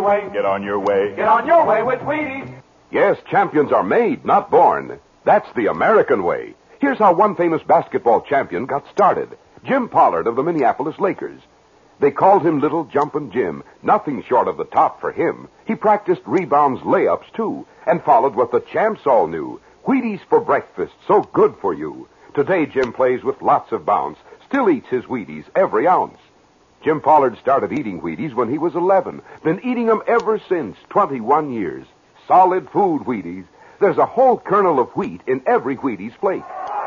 Way. 0.08 0.30
Get 0.34 0.46
on 0.46 0.64
your 0.64 0.80
way. 0.80 1.14
Get 1.16 1.28
on 1.28 1.46
your 1.46 1.66
way 1.66 1.84
with 1.84 2.00
Wheaties. 2.00 2.62
Yes, 2.92 3.18
champions 3.30 3.72
are 3.72 3.84
made, 3.84 4.24
not 4.26 4.50
born. 4.50 5.00
That's 5.26 5.52
the 5.56 5.68
American 5.68 6.24
way. 6.24 6.56
Here's 6.80 7.00
how 7.00 7.14
one 7.14 7.36
famous 7.36 7.62
basketball 7.64 8.22
champion 8.22 8.66
got 8.66 8.88
started 8.90 9.38
Jim 9.66 9.90
Pollard 9.90 10.28
of 10.28 10.36
the 10.36 10.44
Minneapolis 10.44 10.98
Lakers. 11.00 11.42
They 12.00 12.12
called 12.12 12.46
him 12.46 12.62
Little 12.62 12.86
Jumpin' 12.86 13.32
Jim. 13.32 13.64
Nothing 13.82 14.24
short 14.24 14.48
of 14.48 14.58
the 14.58 14.66
top 14.66 15.02
for 15.02 15.12
him. 15.12 15.48
He 15.66 15.76
practiced 15.76 16.22
rebounds, 16.26 16.82
layups, 16.82 17.34
too, 17.36 17.66
and 17.88 18.04
followed 18.04 18.36
what 18.36 18.52
the 18.52 18.60
champs 18.60 19.06
all 19.06 19.28
knew 19.28 19.60
Wheaties 19.86 20.20
for 20.30 20.40
breakfast, 20.42 20.94
so 21.08 21.22
good 21.22 21.56
for 21.62 21.74
you. 21.74 22.08
Today, 22.36 22.66
Jim 22.66 22.94
plays 22.94 23.24
with 23.24 23.42
lots 23.42 23.72
of 23.72 23.86
bounce, 23.86 24.20
still 24.46 24.70
eats 24.70 24.90
his 24.90 25.06
Wheaties 25.06 25.46
every 25.56 25.88
ounce. 25.88 26.20
Jim 26.88 27.02
Pollard 27.02 27.38
started 27.40 27.74
eating 27.74 28.00
Wheaties 28.00 28.34
when 28.34 28.50
he 28.50 28.58
was 28.58 28.74
11, 28.74 29.22
been 29.44 29.60
eating 29.60 29.88
them 29.88 30.02
ever 30.08 30.40
since, 30.48 30.78
21 30.88 31.52
years. 31.52 31.86
Solid 32.30 32.70
food 32.70 33.02
Wheaties. 33.02 33.44
There's 33.82 33.98
a 33.98 34.06
whole 34.06 34.38
kernel 34.38 34.80
of 34.80 34.88
wheat 34.92 35.20
in 35.28 35.42
every 35.46 35.76
Wheaties 35.76 36.18
flake. 36.18 36.46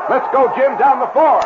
Let's 0.09 0.25
go, 0.33 0.51
Jim, 0.57 0.75
down 0.79 1.01
the 1.01 1.07
floor. 1.13 1.39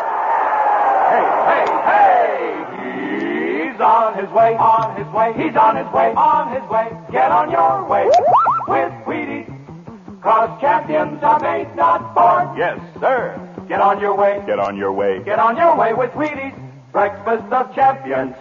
Hey, 1.12 1.26
hey, 1.52 1.66
hey! 1.84 3.68
He's 3.68 3.78
on 3.78 4.18
his 4.18 4.30
way, 4.30 4.56
on 4.56 4.96
his 4.96 5.12
way, 5.12 5.34
he's 5.36 5.54
on 5.54 5.76
his 5.76 5.92
way, 5.92 6.14
on 6.14 6.58
his 6.58 6.66
way. 6.70 6.88
Get 7.12 7.30
on 7.30 7.50
your 7.50 7.84
way 7.84 8.06
with 8.68 8.92
Wheaties. 9.04 10.22
Cause 10.22 10.58
champions 10.62 11.22
are 11.22 11.40
made, 11.40 11.76
not 11.76 12.14
born. 12.14 12.56
Yes, 12.56 12.80
sir. 13.00 13.38
Get 13.68 13.82
on 13.82 14.00
your 14.00 14.16
way. 14.16 14.42
Get 14.46 14.58
on 14.58 14.78
your 14.78 14.94
way. 14.94 15.22
Get 15.24 15.38
on 15.38 15.58
your 15.58 15.76
way 15.76 15.92
with 15.92 16.12
Wheaties. 16.12 16.58
Breakfast 16.90 17.52
of 17.52 17.74
champions. 17.74 18.34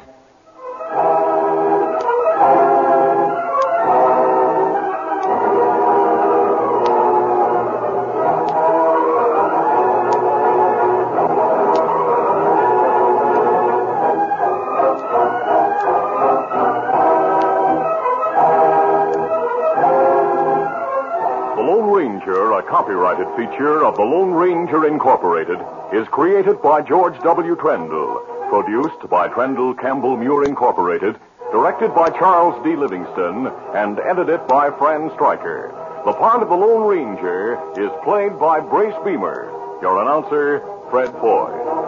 Copyrighted 23.16 23.50
feature 23.50 23.86
of 23.86 23.96
the 23.96 24.02
Lone 24.04 24.32
Ranger 24.32 24.86
Incorporated, 24.88 25.58
is 25.94 26.06
created 26.10 26.62
by 26.62 26.82
George 26.82 27.18
W. 27.22 27.56
Trendle, 27.56 28.50
produced 28.50 29.10
by 29.10 29.30
Trendle 29.30 29.74
Campbell 29.80 30.18
Muir 30.18 30.44
Incorporated, 30.44 31.16
directed 31.50 31.96
by 31.96 32.10
Charles 32.10 32.62
D. 32.66 32.76
Livingston, 32.76 33.48
and 33.74 34.00
edited 34.00 34.46
by 34.48 34.70
Fran 34.78 35.12
Stryker. 35.14 35.72
The 36.06 36.12
part 36.12 36.44
of 36.44 36.50
the 36.50 36.56
Lone 36.56 36.86
Ranger 36.86 37.58
is 37.80 37.92
played 38.04 38.38
by 38.38 38.60
Brace 38.60 38.96
Beemer. 39.06 39.48
Your 39.82 40.02
announcer, 40.02 40.60
Fred 40.90 41.12
Foy. 41.14 41.85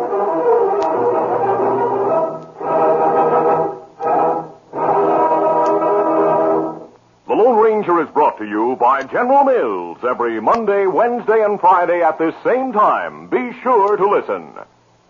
Brought 8.38 8.46
to 8.46 8.50
you 8.50 8.76
by 8.80 9.04
General 9.04 9.44
Mills 9.44 9.98
every 10.04 10.40
Monday, 10.40 10.86
Wednesday, 10.86 11.44
and 11.44 11.60
Friday 11.60 12.02
at 12.02 12.18
this 12.18 12.36
same 12.44 12.72
time. 12.72 13.28
Be 13.28 13.52
sure 13.62 13.98
to 13.98 14.10
listen. 14.10 14.54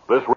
This 0.09 0.23